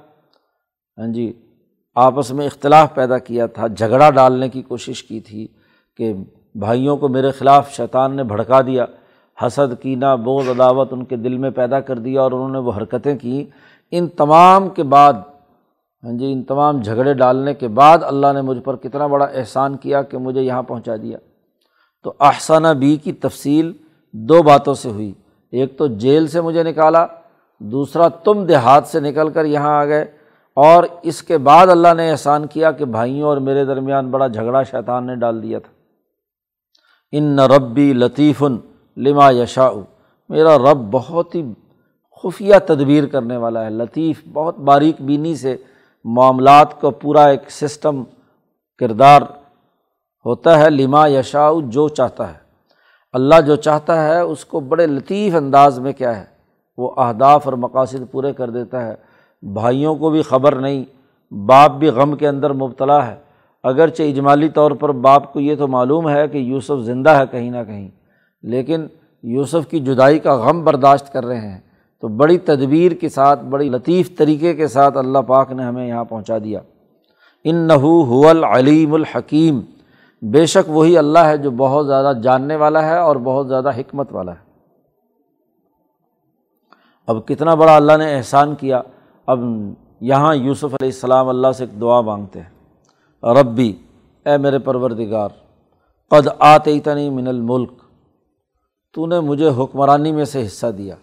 ہاں 0.98 1.07
جی 1.12 1.33
آپس 1.96 2.31
میں 2.31 2.46
اختلاف 2.46 2.94
پیدا 2.94 3.18
کیا 3.18 3.46
تھا، 3.46 3.66
جھگڑا 3.66 4.11
ڈالنے 4.11 4.48
کی 4.48 4.62
کوشش 4.62 5.02
کی 5.02 5.20
تھی 5.20 5.46
کہ 5.98 6.12
بھائیوں 6.54 6.96
کو 6.96 7.09
میرے 7.09 7.31
خلاف 7.31 7.72
شیطان 7.72 8.16
نے 8.16 8.22
بھڑکا 8.22 8.61
دیا، 8.61 8.85
حسد، 9.38 9.81
کینہ 9.83 10.14
بوز 10.24 10.48
عداوت 10.48 10.92
ان 10.92 11.04
کے 11.04 11.16
دل 11.16 11.37
میں 11.38 11.50
پیدا 11.50 11.81
کر 11.81 11.98
دیا 11.98 12.20
اور 12.22 12.33
انہوں 12.33 12.48
نے 12.48 12.59
وہ 12.59 12.72
حرکتیں 12.76 13.16
کیں 13.18 13.44
ان 13.92 14.09
تمام 14.09 14.68
کے 14.68 14.83
بعد 14.83 15.12
ہاں 16.05 16.13
جی 16.13 16.33
ان 16.33 16.43
تمام 16.43 16.83
جھگڑے 16.83 17.15
ڈالنے 17.15 17.55
کے 17.55 17.69
بعد 17.69 17.99
اللہ 18.03 18.27
نے 18.35 18.43
مجھ 18.43 18.59
پر 18.59 18.77
کتنا 18.77 19.07
بڑا 19.07 19.25
احسان 19.25 19.77
کیا 19.77 20.03
کہ 20.03 20.19
مجھے 20.19 20.43
یہاں 20.43 20.63
پہنچا 20.63 20.97
دیا۔ 20.97 21.19
تو 22.03 22.13
احسانہ 22.21 22.69
بی 22.69 22.97
کی 22.97 23.13
تفصیل 23.13 23.73
دو 24.13 24.43
باتوں 24.43 24.75
سے 24.75 24.91
ہوئی۔ 24.91 25.13
ایک 25.53 25.79
تو 25.79 25.87
جیل 25.87 26.27
سے 26.27 26.41
مجھے 26.41 26.63
نکالا، 26.63 27.07
دوسرا 27.59 28.09
تم 28.09 28.47
دیہات 28.47 28.87
سے 28.87 29.01
نکل 29.01 29.31
کر 29.31 29.45
یہاں 29.45 29.81
آ 29.81 29.85
گئے۔ 29.85 30.05
اور 30.55 30.85
اس 31.03 31.23
کے 31.23 31.39
بعد 31.39 31.67
اللہ 31.67 31.95
نے 31.97 32.11
احسان 32.11 32.47
کیا 32.47 32.73
کہ 32.73 32.85
بھائیوں 32.85 33.29
اور 33.29 33.37
میرے 33.37 33.65
درمیان 33.65 34.11
بڑا 34.11 34.27
جھگڑا 34.27 34.63
شیطان 34.63 35.07
نے 35.07 35.17
ڈال 35.17 35.43
دیا 35.43 35.59
تھا۔ 35.59 35.73
ان 37.13 37.25
نہ 37.25 37.43
ربی 37.43 37.93
لطیفن 37.93 38.57
لما 38.97 39.31
یشا 39.31 39.71
میرا 40.29 40.59
رب 40.59 40.79
بہت 40.91 41.35
ہی 41.35 41.53
خفیہ 42.23 42.55
تدبیر 42.67 43.07
کرنے 43.07 43.37
والا 43.37 43.65
ہے، 43.65 43.71
لطیف، 43.71 44.23
بہت 44.33 44.59
باریک 44.59 44.97
بینی 45.01 45.37
سے 45.37 45.57
معاملات 46.05 46.81
کا 46.81 46.91
پورا 46.91 47.25
ایک 47.25 47.51
سسٹم 47.51 48.03
کردار 48.79 49.23
ہوتا 50.25 50.59
ہے، 50.59 50.71
لما 50.71 51.07
یشا 51.09 51.51
جو 51.65 51.89
چاہتا 51.89 52.29
ہے۔ 52.29 52.39
اللہ 53.13 53.41
جو 53.41 53.57
چاہتا 53.57 54.05
ہے، 54.05 54.21
اس 54.21 54.45
کو 54.45 54.61
بڑے 54.61 54.87
لطیف 54.87 55.35
انداز 55.35 55.79
میں 55.79 55.93
کیا 55.93 56.17
ہے، 56.21 56.25
وہ 56.79 56.91
اہداف 56.97 57.43
اور 57.45 57.53
مقاصد 57.53 58.11
پورے 58.11 58.33
کر 58.33 58.51
دیتا 58.51 58.87
ہے۔ 58.87 58.95
بھائیوں 59.43 59.95
کو 59.95 60.11
بھی 60.11 60.23
خبر 60.23 60.55
نہیں، 60.55 60.85
باپ 61.35 61.71
بھی 61.71 61.89
غم 61.89 62.17
کے 62.17 62.29
اندر 62.29 62.53
مبتلا 62.53 63.07
ہے۔ 63.07 63.17
اگرچہ 63.63 64.03
اجمالی 64.03 64.49
طور 64.49 64.71
پر 64.71 64.93
باپ 64.93 65.33
کو 65.33 65.41
یہ 65.41 65.57
تو 65.57 65.69
معلوم 65.69 66.09
ہے 66.09 66.29
کہ 66.29 66.39
یوسف 66.39 66.81
زندہ 66.81 67.11
ہے 67.11 67.25
کہیں 67.31 67.51
نہ 67.51 67.63
کہیں، 67.67 67.89
لیکن 68.43 68.87
یوسف 69.23 69.69
کی 69.71 69.81
جدائی 69.81 70.19
کا 70.19 70.35
غم 70.35 70.65
برداشت 70.65 71.13
کر 71.13 71.27
رہے 71.27 71.41
ہیں۔ 71.41 71.61
تو 72.01 72.09
بڑی 72.09 72.39
تدبیر 72.39 72.93
کے 72.93 73.09
ساتھ، 73.09 73.45
بڑی 73.45 73.69
لطیف 73.69 74.17
طریقے 74.17 74.55
کے 74.55 74.69
ساتھ 74.69 74.97
اللہ 74.97 75.19
پاک 75.19 75.53
نے 75.53 75.63
ہمیں 75.63 75.89
یہاں 75.89 76.05
پہنچا 76.05 76.39
دیا۔ 76.39 76.61
ان 77.45 77.57
نحو 77.57 78.29
العلیم 78.29 78.95
الحکیم۔ 78.95 79.61
بے 80.23 80.47
شک 80.47 80.71
وہی 80.71 80.99
اللہ 80.99 81.19
ہے 81.19 81.37
جو 81.37 81.51
بہت 81.51 81.87
زیادہ 81.87 82.17
جاننے 82.19 82.57
والا 82.57 82.87
ہے 82.87 82.99
اور 82.99 83.17
بہت 83.17 83.49
زیادہ 83.49 83.77
حکمت 83.77 84.13
والا 84.13 84.33
ہے۔ 84.33 84.49
اب 87.07 87.27
کتنا 87.27 87.55
بڑا 87.55 87.77
اللہ 87.77 87.97
نے 87.97 88.17
احسان 88.17 88.55
کیا۔ 88.55 88.83
اب 89.27 89.41
یہاں 90.01 90.35
یوسف 90.35 90.65
علیہ 90.65 90.87
السلام 90.87 91.29
اللہ 91.29 91.53
سے 91.53 91.65
ایک 91.65 91.81
دعا 91.81 92.01
مانگتے 92.01 92.41
ہیں۔ 92.41 92.51
ربی، 93.43 93.73
اے 94.27 94.37
میرے 94.37 94.59
پروردگار، 94.59 95.29
قد 96.11 96.29
آتے 96.39 97.11
من 97.11 97.29
الملک۔ 97.29 97.73
تو 98.95 99.07
نے 99.07 99.21
مجھے 99.21 99.49
حکمرانی 99.49 100.13
میں 100.13 100.25
سے 100.25 100.47
حصہ 100.47 100.67
دیا۔ 100.67 100.95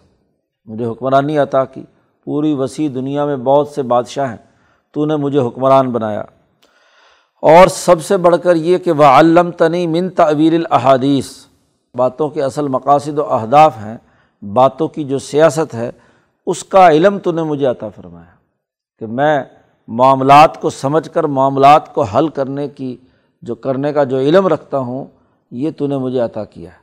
مجھے 0.66 0.86
حکمرانی 0.86 1.38
عطا 1.38 1.64
کی۔ 1.64 1.82
پوری 2.24 2.54
وسیع 2.54 2.88
دنیا 2.94 3.24
میں 3.24 3.36
بہت 3.36 3.68
سے 3.68 3.82
بادشاہ 3.82 4.30
ہیں۔ 4.30 4.36
تو 4.92 5.06
نے 5.06 5.16
مجھے 5.16 5.38
حکمران 5.38 5.90
بنایا۔ 5.90 6.20
اور 7.42 7.66
سب 7.66 8.02
سے 8.02 8.16
بڑھ 8.16 8.36
کر 8.42 8.54
یہ 8.54 8.78
کہ 8.78 8.92
وہ 8.92 9.04
علم 9.04 9.50
تنی 9.50 9.86
من 9.86 10.10
تعویر 10.10 10.54
الحادیث 10.54 11.28
باتوں 11.94 12.28
کے 12.28 12.42
اصل 12.42 12.68
مقاصد 12.68 13.18
و 13.18 13.34
اہداف 13.34 13.76
ہیں۔ 13.76 13.96
باتوں 14.42 14.88
کی 14.88 15.04
جو 15.04 15.18
سیاست 15.18 15.74
ہے، 15.74 15.90
اس 16.46 16.64
کا 16.64 16.88
علم 16.88 17.18
تو 17.18 17.32
نے 17.32 17.42
مجھے 17.42 17.66
عطا 17.66 17.88
فرمایا 17.88 18.34
کہ 18.98 19.06
میں 19.06 19.44
معاملات 19.88 20.60
کو 20.60 20.70
سمجھ 20.70 21.10
کر، 21.10 21.24
معاملات 21.24 21.94
کو 21.94 22.02
حل 22.02 22.28
کرنے 22.28 22.68
کی، 22.68 22.96
جو 23.42 23.54
کرنے 23.54 23.92
کا 23.92 24.04
جو 24.04 24.18
علم 24.18 24.46
رکھتا 24.46 24.78
ہوں، 24.78 25.04
یہ 25.50 25.70
تو 25.76 25.86
نے 25.86 25.98
مجھے 25.98 26.20
عطا 26.20 26.44
کیا۔ 26.44 26.70
ہے 26.70 26.76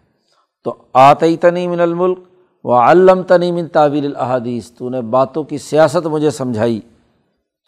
تو 0.64 0.76
آتی 0.94 1.38
تنی 1.38 1.68
من 1.68 1.80
الملک 1.80 2.20
و 2.64 2.74
علم 2.74 3.22
تنی 3.22 3.52
من 3.52 3.68
تعویل 3.68 4.06
الحادیث 4.06 4.72
تو 4.72 4.90
نے 4.90 5.02
باتوں 5.02 5.44
کی 5.44 5.58
سیاست 5.58 6.08
مجھے 6.08 6.30
سمجھائی۔ 6.30 6.82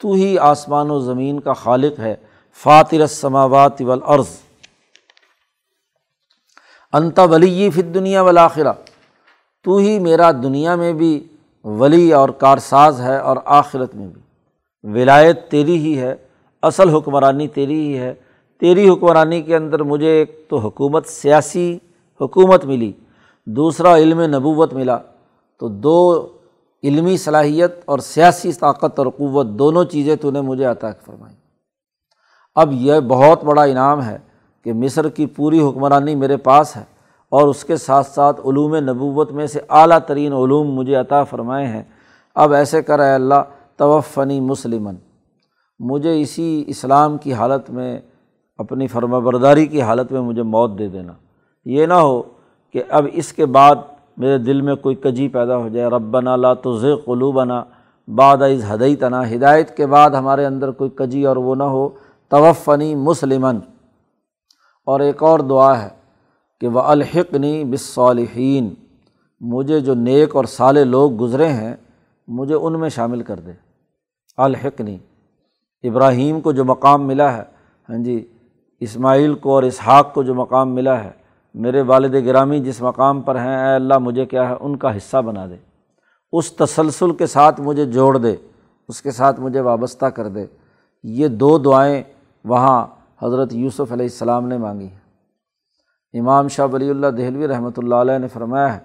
تو 0.02 0.12
ہی 0.12 0.38
آسمان 0.38 0.92
و 0.92 1.00
زمین 1.00 1.40
کا 1.40 1.54
خالق 1.54 2.00
ہے، 2.00 2.16
فاطر 2.64 3.02
السماوات 3.02 3.82
والارض۔ 3.82 4.28
انت 6.94 7.20
ولی 7.20 7.70
فت 7.70 7.94
دنیا 7.94 8.22
والآخرہ۔ 8.22 8.74
تو 9.64 9.78
ہی 9.78 10.00
میرا 10.00 10.32
دنیا 10.32 10.76
میں 10.76 10.94
بھی 10.94 11.28
ولی 11.64 12.14
اور 12.14 12.30
کارساز 12.30 13.02
ہے 13.02 13.18
اور 13.18 13.38
آخرت 13.46 13.96
میں 13.96 14.08
بھی۔ 14.08 14.22
ولایت 15.02 15.52
تیری 15.52 15.78
ہی 15.78 16.00
ہے، 16.00 16.16
اصل 16.62 16.90
حکمرانی 16.90 17.48
تیری 17.48 17.88
ہی 17.88 17.98
ہے۔ 17.98 18.14
تیری 18.60 18.90
حکمرانی 18.90 19.42
کے 19.42 19.56
اندر 19.56 19.80
مجھے 19.80 20.10
ایک 20.10 20.46
تو 20.50 20.58
حکومت، 20.58 21.06
سیاسی 21.06 21.78
حکومت 22.22 22.66
ملی۔ 22.66 22.92
دوسرا 23.46 23.98
علم 23.98 24.22
نبوت 24.22 24.74
ملا 24.74 24.98
تو 25.60 25.68
دو 25.68 26.28
علمی 26.84 27.18
صلاحیت 27.18 27.72
اور 27.86 28.00
سیاسی 28.00 28.54
طاقت 28.54 29.00
اور 29.00 29.08
قوت 29.18 29.48
دونوں 29.48 29.84
چیزیں 29.84 30.16
تو 30.16 30.32
نے 30.32 30.42
مجھے 30.42 30.66
عطا 30.66 30.88
فرمائی۔ 31.06 31.36
اب 32.56 32.72
یہ 32.72 33.00
بہت 33.00 33.44
بڑا 33.44 33.64
انعام 33.64 34.04
ہے 34.04 34.18
کہ 34.64 34.74
مصر 34.74 35.10
کی 35.10 35.26
پوری 35.26 35.62
حکمرانی 35.62 36.16
میرے 36.16 36.38
پاس 36.38 36.76
ہے 36.76 36.84
اور 37.30 37.48
اس 37.48 37.64
کے 37.64 37.78
ساتھ 37.78 38.08
ساتھ 38.08 38.42
علوم 38.46 38.76
نبوت 38.76 39.32
میں 39.32 39.48
سے 39.48 39.60
اعلیٰ 39.70 40.00
ترین 40.08 40.34
علوم 40.34 40.76
مجھے 40.76 40.96
عطا 40.96 41.24
فرمائے 41.24 41.68
ہیں۔ 41.68 41.84
اب 42.36 42.54
ایسے 42.54 42.82
کر 42.82 43.00
اے 43.00 43.14
اللہ، 43.14 43.44
توفنی 43.76 44.40
مسلمن 44.40 44.96
مجھے 45.80 46.22
اسی 46.22 46.64
اسلام 46.68 47.18
کی 47.18 47.34
حالت 47.34 47.70
میں، 47.70 48.00
اپنی 48.58 48.88
فرما 48.88 49.20
برداری 49.20 49.66
کی 49.66 49.82
حالت 49.82 50.12
میں 50.12 50.22
مجھے 50.22 50.44
موت 50.44 50.80
دے 50.80 50.88
دینا۔ 50.88 51.14
یہ 51.66 51.86
نہ 51.86 51.94
ہو 51.94 52.24
کہ 52.76 52.82
اب 52.90 53.06
اس 53.14 53.32
کے 53.34 53.46
بعد 53.46 53.76
میرے 54.18 54.38
دل 54.38 54.62
میں 54.62 54.76
کوئی 54.76 54.96
کجی 54.96 55.28
پیدا 55.28 55.58
ہو 55.58 55.68
جائے، 55.68 55.88
ربنا 55.90 56.36
لا 56.36 56.54
تو 56.54 56.78
قلوبنا 57.06 57.64
بعد 58.08 58.42
از 58.42 58.64
ہدئی 58.72 58.96
تنا 58.96 59.22
ہدایت 59.32 59.76
کے 59.78 59.86
بعد 59.88 60.10
ہمارے 60.10 60.46
اندر 60.46 60.72
کوئی 60.72 60.90
کجی 60.96 61.24
اور 61.26 61.38
وہ 61.38 61.56
نہ 61.56 61.64
ہو، 61.64 61.88
توفنی 62.32 62.94
مسلمن 62.96 63.60
اور 64.88 65.00
ایک 65.00 65.24
اور 65.24 65.40
دعا 65.40 65.82
ہے 65.82 65.90
کہ 66.62 66.68
وہ 66.68 66.82
الحقنی 66.82 67.64
بصالحین 67.64 68.74
مجھے 69.42 69.80
جو 69.80 69.94
نیک 69.96 70.36
اور 70.36 70.46
سالے 70.50 70.84
لوگ 70.84 71.20
گزرے 71.22 71.48
ہیں، 71.48 71.76
مجھے 72.28 72.56
ان 72.56 72.80
میں 72.80 72.90
شامل 72.90 73.22
کر 73.24 73.40
دے۔ 73.40 73.52
الحقنی 74.38 74.98
ابراہیم 75.84 76.42
کو 76.42 76.52
جو 76.52 76.66
مقام 76.66 77.08
ملا 77.08 77.36
ہے 77.38 77.44
ہاں 77.90 77.98
جی 77.98 78.24
اسماعیل 78.82 79.36
کو 79.36 79.54
اور 79.54 79.64
اسحاق 79.64 80.14
کو 80.14 80.24
جو 80.24 80.34
مقام 80.36 80.76
ملا 80.76 81.04
ہے 81.04 81.12
میرے 81.56 81.82
والد 81.82 82.14
گرامی 82.26 82.60
جس 82.60 82.82
مقام 82.82 83.22
پر 83.22 83.36
ہیں، 83.36 83.58
اے 83.58 83.76
اللہ 83.76 83.98
مجھے 83.98 84.26
کیا 84.26 84.50
ہے، 84.50 84.56
ان 84.60 84.76
کا 84.76 84.98
حصہ 84.98 85.18
بنا 85.18 85.46
دے۔ 85.46 85.56
اس 86.32 86.52
تسلسل 86.52 87.14
کے 87.16 87.26
ساتھ 87.26 87.62
مجھے 87.62 87.86
جوڑ 87.86 88.18
دے، 88.18 88.36
اس 88.88 89.02
کے 89.02 89.12
ساتھ 89.12 89.40
مجھے 89.40 89.60
وابستہ 89.60 90.06
کر 90.06 90.28
دے۔ 90.28 90.46
یہ 91.04 91.28
دو 91.28 91.58
دعائیں 91.58 92.04
وہاں 92.44 92.88
حضرت 93.24 93.54
یوسف 93.54 93.92
علیہ 93.92 94.06
السلام 94.06 94.48
نے 94.48 94.58
مانگی 94.58 94.88
ہیں۔ 94.88 95.00
امام 96.20 96.48
شاہ 96.48 96.68
ولی 96.74 96.90
اللہ 96.90 97.08
دہلوی 97.08 97.48
رحمۃ 97.48 97.78
اللہ 97.78 97.96
علیہ 97.96 98.18
نے 98.18 98.28
فرمایا 98.28 98.74
ہے 98.74 98.80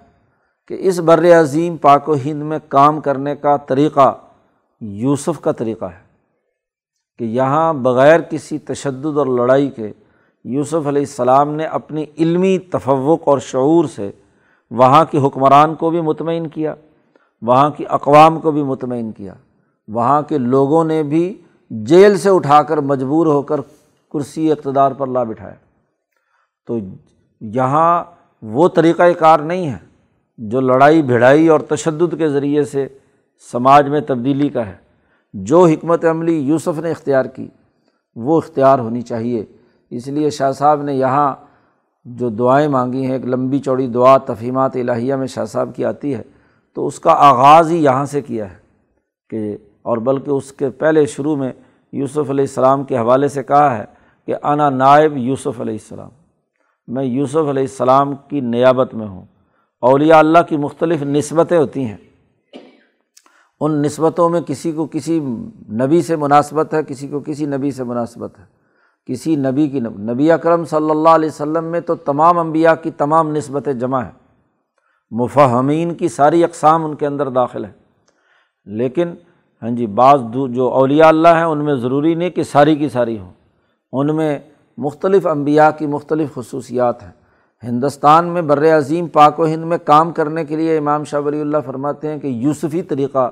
کہ 0.67 0.77
اس 0.79 0.99
بر 0.99 1.39
عظیم 1.39 1.77
پاک 1.77 2.09
و 2.09 2.15
ہند 2.25 2.41
میں 2.41 2.59
کام 2.67 3.01
کرنے 3.01 3.35
کا 3.35 3.57
طریقہ 3.57 4.17
یوسف 4.81 5.41
کا 5.41 5.51
طریقہ 5.51 5.85
ہے 5.85 5.99
کہ 7.19 7.23
یہاں 7.23 7.73
بغیر 7.73 8.19
کسی 8.19 8.59
تشدد 8.59 9.17
اور 9.17 9.25
لڑائی 9.25 9.69
کے 9.69 9.91
یوسف 10.43 10.87
علیہ 10.87 11.01
السلام 11.01 11.55
نے 11.55 11.65
اپنی 11.65 12.05
علمی 12.17 12.57
تفوق 12.57 13.27
اور 13.27 13.39
شعور 13.39 13.85
سے 13.85 14.11
وہاں 14.71 15.05
کی 15.11 15.17
حکمران 15.17 15.75
کو 15.75 15.89
بھی 15.89 16.01
مطمئن 16.01 16.47
کیا، 16.47 16.75
وہاں 17.41 17.69
کی 17.69 17.83
اقوام 17.89 18.39
کو 18.39 18.51
بھی 18.51 18.63
مطمئن 18.63 19.11
کیا، 19.11 19.33
وہاں 19.87 20.21
کے 20.21 20.37
لوگوں 20.37 20.83
نے 20.83 21.03
بھی 21.03 21.41
جیل 21.69 22.17
سے 22.17 22.29
اٹھا 22.29 22.63
کر 22.63 22.77
مجبور 22.77 23.25
ہو 23.25 23.41
کر 23.41 23.61
کرسی 24.13 24.51
اقتدار 24.51 24.91
پر 24.91 25.07
لا 25.07 25.23
بٹھایا۔ 25.23 25.55
تو 26.67 26.77
یہاں 27.41 28.03
وہ 28.41 28.67
طریقۂ 28.67 29.03
کار 29.19 29.39
نہیں 29.39 29.69
ہے 29.69 29.77
جو 30.37 30.61
لڑائی 30.61 31.01
بھڑائی 31.01 31.47
اور 31.47 31.59
تشدد 31.59 32.17
کے 32.17 32.29
ذریعے 32.29 32.63
سے 32.63 32.87
سماج 33.51 33.89
میں 33.89 34.01
تبدیلی 34.01 34.49
کا 34.49 34.65
ہے۔ 34.65 34.75
جو 35.33 35.65
حکمت 35.65 36.05
عملی 36.05 36.39
یوسف 36.39 36.79
نے 36.79 36.91
اختیار 36.91 37.25
کی، 37.25 37.47
وہ 38.15 38.37
اختیار 38.37 38.79
ہونی 38.79 39.01
چاہیے۔ 39.01 39.45
اس 39.91 40.07
لیے 40.07 40.29
شاہ 40.29 40.51
صاحب 40.51 40.81
نے 40.81 40.93
یہاں 40.93 41.33
جو 42.05 42.29
دعائیں 42.29 42.67
مانگی 42.67 43.05
ہیں، 43.05 43.13
ایک 43.13 43.25
لمبی 43.25 43.59
چوڑی 43.59 43.87
دعا 43.87 44.17
تفہیمات 44.17 44.75
الہیہ 44.75 45.15
میں 45.15 45.27
شاہ 45.27 45.45
صاحب 45.45 45.69
کی 45.75 45.85
آتی 45.85 46.13
ہے، 46.15 46.21
تو 46.73 46.87
اس 46.87 46.99
کا 46.99 47.13
آغاز 47.17 47.71
ہی 47.71 47.83
یہاں 47.83 48.05
سے 48.05 48.21
کیا 48.21 48.49
ہے 48.51 48.55
کہ، 49.29 49.57
اور 49.81 49.97
بلکہ 49.97 50.29
اس 50.29 50.51
کے 50.51 50.69
پہلے 50.69 51.05
شروع 51.05 51.35
میں 51.35 51.51
یوسف 51.93 52.29
علیہ 52.29 52.43
السلام 52.43 52.83
کے 52.83 52.97
حوالے 52.97 53.27
سے 53.27 53.43
کہا 53.43 53.77
ہے 53.77 53.85
کہ 54.27 54.35
انا 54.43 54.69
نائب 54.69 55.17
یوسف 55.17 55.59
علیہ 55.61 55.73
السلام، 55.73 56.09
میں 56.87 57.03
یوسف 57.03 57.49
علیہ 57.49 57.63
السلام 57.63 58.13
کی 58.27 58.39
نیابت 58.39 58.93
میں 58.95 59.07
ہوں۔ 59.07 59.25
اولیاء 59.83 60.19
اللہ 60.19 60.41
کی 60.49 60.57
مختلف 60.57 61.01
نسبتیں 61.01 61.57
ہوتی 61.57 61.85
ہیں۔ 61.85 61.97
ان 63.61 63.81
نسبتوں 63.81 64.29
میں 64.29 64.41
کسی 64.41 64.71
کو 64.71 64.85
کسی 64.85 65.19
نبی 65.71 66.01
سے 66.01 66.15
مناسبت 66.15 66.73
ہے، 66.73 66.83
کسی 66.83 67.07
کو 67.07 67.19
کسی 67.19 67.45
نبی 67.45 67.71
سے 67.71 67.83
مناسبت 67.83 68.39
ہے۔ 68.39 68.60
کسی 69.05 69.35
نبی 69.35 69.67
کی 69.67 69.79
نبی 69.79 70.31
اکرم 70.31 70.65
صلی 70.65 70.89
اللہ 70.89 71.09
علیہ 71.09 71.29
وسلم 71.29 71.63
میں 71.63 71.79
تو 71.79 71.95
تمام 71.95 72.39
انبیاء 72.39 72.73
کی 72.73 72.91
تمام 72.91 73.31
نسبتیں 73.31 73.73
جمع 73.73 74.03
ہیں۔ 74.03 74.11
مفہمین 75.11 75.93
کی 75.93 76.07
ساری 76.07 76.43
اقسام 76.43 76.85
ان 76.85 76.95
کے 76.95 77.07
اندر 77.07 77.29
داخل 77.29 77.65
ہیں۔ 77.65 77.71
لیکن 78.65 79.13
ہاں 79.61 79.69
جی 79.69 79.87
بعض 79.87 80.21
جو 80.49 80.67
اولیاء 80.67 81.07
اللہ 81.07 81.27
ہیں، 81.27 81.43
ان 81.43 81.65
میں 81.65 81.75
ضروری 81.75 82.15
نہیں 82.15 82.29
کہ 82.29 82.43
ساری 82.43 82.75
کی 82.75 82.89
ساری 82.89 83.19
ہوں۔ 83.19 83.31
ان 83.91 84.15
میں 84.15 84.39
مختلف 84.77 85.27
انبیاء 85.27 85.69
کی 85.77 85.87
مختلف 85.87 86.33
خصوصیات 86.33 87.03
ہیں۔ 87.03 87.11
ہندوستان 87.63 88.25
میں 88.25 88.41
بر 88.41 88.77
عظیم 88.77 89.07
پاک 89.07 89.39
و 89.39 89.45
ہند 89.45 89.63
میں 89.63 89.77
کام 89.85 90.11
کرنے 90.11 90.45
کے 90.45 90.55
لیے 90.55 90.77
امام 90.77 91.03
شاہ 91.03 91.19
ولی 91.19 91.41
اللہ 91.41 91.57
فرماتے 91.65 92.07
ہیں 92.07 92.19
کہ 92.19 92.27
یوسفی 92.27 92.81
طریقہ 92.81 93.31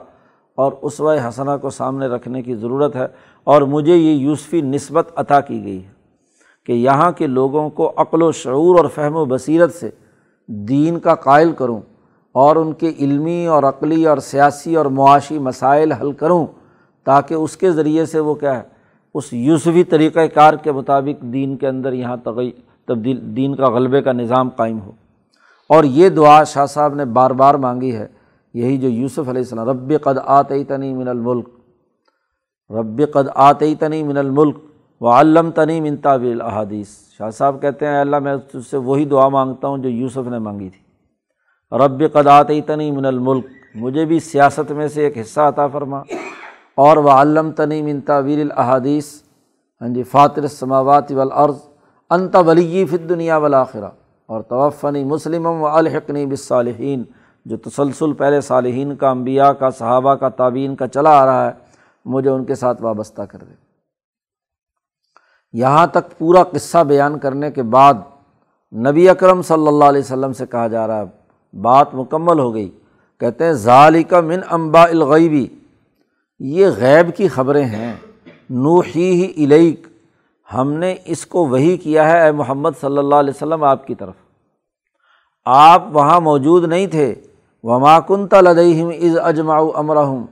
اور 0.60 0.72
اسوہ 0.82 1.16
حسنہ 1.28 1.52
کو 1.62 1.70
سامنے 1.70 2.08
رکھنے 2.08 2.42
کی 2.42 2.56
ضرورت 2.56 2.96
ہے 2.96 3.08
اور 3.44 3.62
مجھے 3.62 3.96
یہ 3.96 4.12
یوسفی 4.12 4.62
نسبت 4.62 5.12
عطا 5.16 5.40
کی 5.40 5.64
گئی 5.64 5.84
ہے 5.84 5.90
کہ 6.66 6.72
یہاں 6.72 7.12
کے 7.12 7.28
لوگوں 7.28 7.70
کو 7.70 7.94
عقل 7.98 8.22
و 8.22 8.32
شعور 8.32 8.80
اور 8.80 8.86
فہم 8.96 9.16
و 9.16 9.26
بصیرت 9.26 9.74
سے 9.74 9.90
دین 10.48 11.00
کا 11.00 11.16
قائل 11.16 11.52
کروں 11.52 11.82
اور 12.32 12.56
ان 12.56 12.74
کے 12.74 12.92
علمی 13.00 13.46
اور 13.46 13.64
عقلی 13.64 14.06
اور 14.06 14.18
سیاسی 14.18 14.76
اور 14.76 14.86
معاشی 14.86 15.40
مسائل 15.40 15.92
حل 15.92 16.12
کروں 16.12 16.46
تاکہ 17.04 17.34
اس 17.34 17.58
کے 17.58 17.72
ذریعے 17.72 18.06
سے 18.06 18.20
وہ 18.20 18.34
کیا 18.34 18.58
ہے، 18.58 18.62
اس 19.14 19.34
یوسفی 19.34 19.84
طریقۂ 19.84 20.22
کار 20.34 20.54
کے 20.54 20.72
مطابق 20.72 21.24
دین 21.24 21.58
کے 21.58 21.68
اندر 21.68 21.94
یہاں 21.94 22.18
تغی، 22.24 22.52
تبدیل، 22.88 23.36
دین 23.36 23.56
کا 23.56 23.70
غلبے 23.70 24.02
کا 24.02 24.12
نظام 24.12 24.50
قائم 24.50 24.82
ہو۔ 24.82 24.92
اور 25.70 25.84
یہ 25.84 26.10
دعا 26.10 26.44
شاہ 26.44 26.66
صاحب 26.66 26.94
نے 26.96 27.06
بار 27.06 27.32
بار 27.32 27.56
مانگی 27.56 27.96
ہے 27.96 28.08
یہی 28.60 28.78
جو 28.78 28.88
یوسف 28.88 29.20
علیہ 29.20 29.42
السلام 29.42 29.70
رب 29.70 29.94
قد 30.04 30.18
آتے 30.26 30.64
تنی 30.64 30.94
من 30.94 31.08
الملک 31.08 31.50
رب 32.70 33.02
قد 33.14 33.28
آتے 33.36 33.76
تنی 33.76 34.04
من 34.04 34.18
الملک 34.18 34.58
و 35.02 35.08
علم 35.08 35.52
تنی 35.52 35.82
من 35.82 35.98
تعویل 35.98 36.42
احادیث 36.42 36.88
شاہ 37.18 37.30
صاحب 37.30 37.62
کہتے 37.62 37.88
ہیں 37.88 38.02
اللہ، 38.02 38.20
میں 38.20 38.36
اس 38.54 38.68
سے 38.68 38.78
وہی 38.78 39.06
دعا 39.06 39.28
مانگتا 39.30 39.68
ہوں 39.68 39.78
جو 39.78 39.90
یوسف 39.90 40.28
نے 40.28 40.40
مانگی 40.40 40.70
تھی۔ 40.70 40.82
رب 41.78 42.04
قدات 42.14 42.52
تنی 42.68 42.92
من 42.92 43.06
الملک، 43.06 43.46
مجھے 43.76 44.06
بھی 44.06 44.20
سیاست 44.20 44.72
میں 44.72 44.88
سے 44.88 45.04
ایک 45.04 45.18
حصہ 45.18 45.42
عطا 45.42 45.68
فرما۔ 45.68 46.00
اور 46.76 46.98
وہ 46.98 47.10
علم 47.10 47.52
تنی 47.52 47.82
من 47.82 48.02
تعویل 48.02 48.42
الحادیث 48.42 49.22
ہاں 49.82 49.90
جی 49.90 50.04
فاطر 50.04 50.42
السماوات 50.42 51.12
والارض، 51.12 51.58
انت 52.10 52.36
ولی 52.46 52.86
فت 52.86 53.10
دنیا 53.10 53.38
والآخرہ۔ 53.38 53.90
اور 54.26 54.42
توفنی 54.42 55.04
مسلم 55.04 55.46
و 55.46 55.68
الحقنی 55.68 56.26
بصالحین 56.26 57.04
جو 57.46 57.58
تسلسل 57.58 58.14
پہلے 58.14 58.42
صالحین 58.42 58.96
کا، 58.96 59.10
انبیاء 59.10 59.50
کا، 59.50 59.70
صحابہ 59.70 60.16
کا 60.16 60.30
تعبین 60.30 60.76
کا 60.76 60.88
چلا 60.88 61.20
آ 61.20 61.26
رہا 61.26 61.46
ہے، 61.46 61.52
مجھے 62.06 62.30
ان 62.30 62.46
کے 62.46 62.56
ساتھ 62.56 62.82
وابستہ 62.82 63.22
کر 63.22 63.40
دے۔ 63.40 63.54
یہاں 65.54 65.88
تک 65.88 66.18
پورا 66.18 66.44
قصہ 66.44 66.78
بیان 66.78 67.20
کرنے 67.20 67.52
کے 67.52 67.64
بعد 67.64 67.94
نبی 68.76 69.10
اکرم 69.10 69.42
صلی 69.42 69.68
اللہ 69.68 69.86
علیہ 69.86 70.02
وسلم 70.02 70.34
سے 70.34 70.46
کہا 70.46 70.68
جا 70.68 70.88
رہا 70.88 71.02
ہے، 71.02 71.06
بات 71.58 71.96
مکمل 71.96 72.40
ہو 72.40 72.54
گئی۔ 72.54 72.72
کہتے 73.20 73.46
ہیں 73.46 73.54
ظالق 73.54 74.14
من 74.14 74.40
امبا 74.50 74.84
الغیبی 74.84 75.48
یہ 76.40 76.68
غیب 76.78 77.18
کی 77.18 77.28
خبریں 77.28 77.66
ہیں۔ 77.66 77.96
نوحی 78.50 79.24
ہی 79.24 79.46
علیق 79.46 79.88
ہم 80.54 80.74
نے 80.74 80.96
اس 81.06 81.26
کو 81.26 81.48
وہی 81.48 81.78
کیا 81.78 82.12
ہے، 82.12 82.24
اے 82.24 82.32
محمد 82.32 82.70
صلی 82.82 82.98
اللہ 82.98 83.16
علیہ 83.16 83.34
وسلم، 83.36 83.64
آپ 83.64 83.88
کی 83.88 83.96
طرف۔ 83.96 84.16
آپ 85.46 85.84
وہاں 85.92 86.22
موجود 86.22 86.64
نہیں 86.64 86.88
تھے۔ 86.88 87.16
وما 87.64 88.00
کن 88.00 88.28
تلدیم 88.28 88.88
از 88.88 89.18
اجماؤ 89.24 89.70
امرحم 89.76 90.26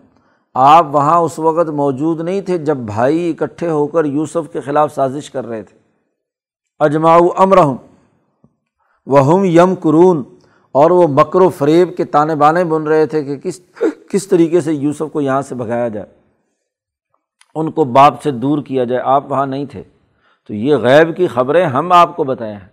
آپ 0.53 0.85
وہاں 0.91 1.17
اس 1.17 1.39
وقت 1.39 1.69
موجود 1.69 2.21
نہیں 2.21 2.41
تھے 2.41 2.57
جب 2.57 2.77
بھائی 2.77 3.29
اکٹھے 3.29 3.69
ہو 3.69 3.87
کر 3.87 4.05
یوسف 4.05 4.53
کے 4.53 4.61
خلاف 4.61 4.93
سازش 4.93 5.29
کر 5.29 5.47
رہے 5.47 5.63
تھے۔ 5.63 5.77
اجماؤ 6.79 7.27
امرحم 7.37 7.75
وہم 9.05 9.43
یم 9.45 9.73
قرون 9.81 10.23
اور 10.71 10.91
وہ 10.91 11.07
مکر 11.07 11.41
و 11.41 11.49
فریب 11.49 11.97
کے 11.97 12.05
تانے 12.05 12.35
بانے 12.35 12.63
بن 12.63 12.83
رہے 12.83 13.05
تھے 13.05 13.23
کہ 13.23 13.35
کس 13.35 13.61
کس 14.11 14.27
طریقے 14.27 14.61
سے 14.61 14.73
یوسف 14.73 15.03
کو 15.13 15.21
یہاں 15.21 15.41
سے 15.41 15.55
بھگایا 15.55 15.87
جائے۔ 15.87 16.05
ان 17.55 17.71
کو 17.71 17.83
باپ 17.83 18.21
سے 18.21 18.31
دور 18.31 18.61
کیا 18.61 18.83
جائے۔ 18.83 19.01
آپ 19.05 19.31
وہاں 19.31 19.45
نہیں 19.45 19.65
تھے۔ 19.65 19.83
تو 20.47 20.53
یہ 20.53 20.75
غیب 20.75 21.17
کی 21.17 21.27
خبریں 21.27 21.65
ہم 21.65 21.91
آپ 21.91 22.15
کو 22.15 22.23
بتائے 22.23 22.53
ہیں۔ 22.53 22.67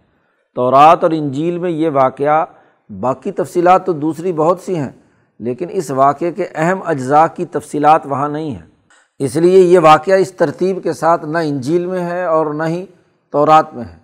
تو 0.55 0.71
رات 0.71 1.03
اور 1.03 1.11
انجیل 1.11 1.59
میں 1.59 1.71
یہ 1.71 1.90
واقعہ 1.90 2.45
باقی 2.90 3.31
تفصیلات 3.33 3.87
تو 3.87 3.92
دوسری 3.92 4.33
بہت 4.33 4.61
سی 4.61 4.77
ہیں، 4.77 4.90
لیکن 5.38 5.66
اس 5.70 5.90
واقعے 5.90 6.33
کے 6.33 6.47
اہم 6.55 6.79
اجزاء 6.85 7.27
کی 7.35 7.44
تفصیلات 7.44 8.07
وہاں 8.07 8.29
نہیں 8.29 8.51
ہیں۔ 8.51 8.66
اس 9.18 9.37
لیے 9.37 9.59
یہ 9.59 9.79
واقعہ 9.79 10.14
اس 10.14 10.33
ترتیب 10.33 10.83
کے 10.83 10.92
ساتھ 10.92 11.25
نہ 11.25 11.38
انجیل 11.38 11.87
میں 11.87 12.03
ہے 12.07 12.25
اور 12.25 12.47
نہ 12.47 12.62
ہی 12.62 12.87
تورات 13.33 13.75
میں 13.75 13.85
ہے۔ 13.85 13.99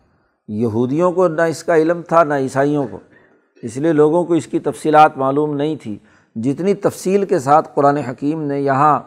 یہودیوں 0.49 1.13
کو 1.13 1.29
نہ 1.29 1.43
اس 1.43 1.63
کا 1.65 1.77
علم 1.77 2.03
تھا، 2.03 2.25
نہ 2.25 2.35
عیسائیوں 2.35 2.87
کو۔ 2.91 2.99
اس 3.63 3.77
لیے 3.77 3.93
لوگوں 3.93 4.25
کو 4.25 4.35
اس 4.35 4.47
کی 4.47 4.59
تفصیلات 4.59 5.19
معلوم 5.19 5.57
نہیں 5.57 5.77
تھی۔ 5.77 5.99
جتنی 6.37 6.75
تفصیل 6.75 7.25
کے 7.25 7.39
ساتھ 7.39 7.69
قرآن 7.75 7.97
حکیم 7.97 8.43
نے 8.43 8.61
یہاں 8.61 9.01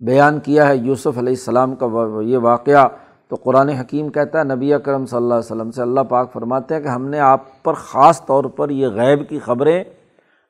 بیان 0.00 0.40
کیا 0.40 0.68
ہے، 0.68 0.76
یوسف 0.76 1.18
علیہ 1.18 1.32
السلام 1.32 1.74
کا 1.74 1.86
یہ 2.22 2.38
واقعہ 2.38 2.88
تو 3.28 3.36
قرآن 3.36 3.68
حکیم 3.68 4.08
کہتا 4.08 4.38
ہے، 4.38 4.44
نبی 4.44 4.74
اکرم 4.74 5.06
صلی 5.06 5.16
اللہ 5.16 5.34
علیہ 5.34 5.52
وسلم 5.52 5.70
سے 5.70 5.82
اللہ 5.82 6.00
پاک 6.00 6.32
فرماتے 6.32 6.74
ہیں 6.74 6.82
کہ 6.82 6.88
ہم 6.88 7.08
نے 7.08 7.18
آپ 7.18 7.62
پر 7.62 7.72
خاص 7.72 8.26
طور 8.26 8.44
پر 8.44 8.70
یہ 8.70 8.88
غیب 8.88 9.28
کی 9.28 9.38
خبریں 9.38 9.84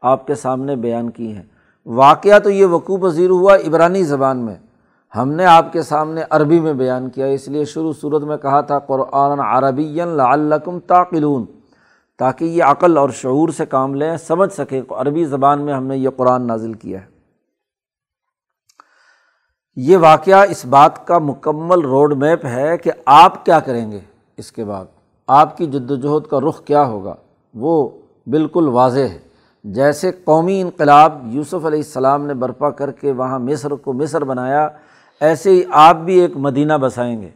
آپ 0.02 0.26
کے 0.26 0.34
سامنے 0.34 0.76
بیان 0.76 1.10
کی 1.10 1.32
ہیں۔ 1.32 1.42
واقعہ 1.86 2.38
تو 2.38 2.50
یہ 2.50 2.66
وقوع 2.66 2.98
پذیر 2.98 3.30
ہوا 3.30 3.56
عبرانی 3.56 4.02
زبان 4.02 4.38
میں۔ 4.38 4.54
ہم 5.16 5.32
نے 5.32 5.44
آپ 5.44 5.72
کے 5.72 5.82
سامنے 5.82 6.20
عربی 6.30 6.60
میں 6.60 6.72
بیان 6.72 7.10
کیا، 7.10 7.26
اس 7.26 7.48
لیے 7.48 7.64
شروع 7.64 7.92
صورت 8.00 8.22
میں 8.22 8.36
کہا 8.36 8.60
تھا 8.60 8.78
قرآن 8.78 9.40
عربی 9.40 10.00
لعلکم 10.04 10.78
تعقلون۔ 10.78 11.44
تاکہ 12.18 12.44
یہ 12.44 12.64
عقل 12.64 12.98
اور 12.98 13.08
شعور 13.08 13.48
سے 13.48 13.66
کام 13.66 13.94
لیں، 13.94 14.16
سمجھ 14.16 14.52
سکیں 14.52 14.82
عربی 14.90 15.24
زبان 15.24 15.60
میں 15.60 15.74
ہم 15.74 15.84
نے 15.84 15.96
یہ 15.96 16.08
قرآن 16.16 16.46
نازل 16.46 16.72
کیا 16.72 17.00
ہے۔ 17.00 17.17
یہ 19.80 19.96
واقعہ 19.96 20.44
اس 20.50 20.64
بات 20.64 21.06
کا 21.06 21.18
مکمل 21.18 21.80
روڈ 21.80 22.14
میپ 22.14 22.46
ہے 22.46 22.78
کہ 22.78 22.90
آپ 23.06 23.44
کیا 23.44 23.60
کریں 23.60 23.92
گے 23.92 23.98
اس 24.36 24.52
کے 24.52 24.64
بعد۔ 24.64 24.84
آپ 25.26 25.56
کی 25.56 25.66
جد 25.66 25.90
وجہد 25.90 26.26
کا 26.30 26.40
رخ 26.40 26.64
کیا 26.64 26.86
ہوگا؟ 26.86 27.14
وہ 27.54 27.88
بالکل 28.26 28.68
واضح 28.68 29.00
ہے۔ 29.00 29.18
جیسے 29.64 30.12
قومی 30.24 30.60
انقلاب 30.60 31.18
یوسف 31.24 31.54
علیہ 31.54 31.78
السلام 31.78 32.26
نے 32.26 32.34
برپا 32.34 32.70
کر 32.70 32.90
کے 32.90 33.12
وہاں 33.12 33.38
مصر 33.38 33.70
کو 33.70 33.92
مصر 33.92 34.24
بنایا، 34.24 34.68
ایسے 35.20 35.50
ہی 35.50 35.62
آپ 35.70 35.96
بھی 35.96 36.18
ایک 36.18 36.36
مدینہ 36.36 36.72
بسائیں 36.80 37.22
گے۔ 37.22 37.28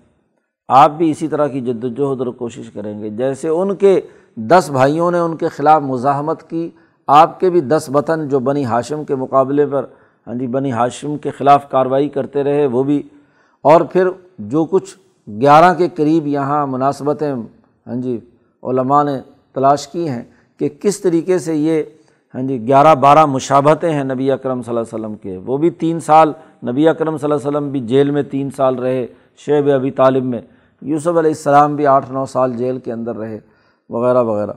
آپ 0.69 0.91
بھی 0.91 1.11
اسی 1.11 1.29
طرح 1.29 1.47
کی 1.47 1.61
جد 1.61 1.85
وجہد 1.85 2.21
اور 2.21 2.27
کوشش 2.27 2.71
کریں 2.71 3.03
گے۔ 3.03 3.11
جیسے 3.11 3.49
ان 3.49 3.75
کے 3.75 4.01
دس 4.37 4.71
بھائیوں 4.73 5.11
نے 5.11 5.19
ان 5.19 5.37
کے 5.37 5.49
خلاف 5.49 5.83
مزاحمت 5.83 6.51
کی، 6.51 6.71
آپ 7.07 7.41
کے 7.41 7.51
بھی 7.51 7.61
دس 7.61 7.91
وطن 7.95 8.29
جو 8.29 8.39
بنی 8.39 8.65
ہاشم 8.65 9.05
کے 9.05 9.15
مقابلے 9.15 9.67
پر 9.67 9.87
ہاں 10.27 10.35
جی 10.35 10.47
بنی 10.47 10.73
ہاشم 10.73 11.17
کے 11.17 11.31
خلاف 11.31 11.71
کارروائی 11.71 12.09
کرتے 12.09 12.45
رہے، 12.45 12.67
وہ 12.67 12.83
بھی۔ 12.83 13.03
اور 13.63 13.81
پھر 13.81 14.09
جو 14.39 14.65
کچھ 14.65 14.97
گیارہ 15.41 15.75
کے 15.75 15.89
قریب 15.89 16.27
یہاں 16.27 16.67
مناسبتیں 16.67 17.33
ہاں 17.87 17.95
جی 17.95 18.21
علماء 18.63 19.03
نے 19.03 19.21
تلاش 19.53 19.89
کی 19.89 20.09
ہیں 20.09 20.23
کہ 20.59 20.69
کس 20.81 21.01
طریقے 21.01 21.39
سے 21.39 21.55
یہ 21.55 21.83
ہاں 22.35 22.43
جی 22.43 22.67
گیارہ 22.67 22.95
بارہ 22.95 23.27
مشابتیں 23.27 23.93
ہیں 23.93 24.05
نبی 24.05 24.31
اکرم 24.31 24.63
صلی 24.63 24.77
اللہ 24.77 24.81
علیہ 24.81 25.05
وسلم 25.05 25.17
کے۔ 25.17 25.37
وہ 25.37 25.59
بھی 25.59 25.71
تین 25.71 26.01
سال، 26.01 26.33
نبی 26.67 26.89
اکرم 26.89 27.19
صلی 27.19 27.33
اللہ 27.33 27.49
علیہ 27.49 27.59
وسلم 27.59 27.71
بھی 27.71 27.81
جیل 27.81 28.11
میں 28.11 28.23
تین 28.23 28.51
سال 28.51 28.75
رہے 28.75 29.07
شیب 29.37 29.71
ابی 29.71 29.91
طالب 29.91 30.25
میں۔ 30.25 30.41
یوسف 30.83 31.07
علیہ 31.07 31.21
السلام 31.21 31.77
بھی 31.77 31.87
آٹھ 31.87 32.13
نو 32.13 32.27
سال 32.27 32.57
جیل 32.57 32.79
کے 32.79 32.93
اندر 32.93 33.17
رہے، 33.17 33.39
وغیرہ 33.91 34.23
وغیرہ۔ 34.23 34.53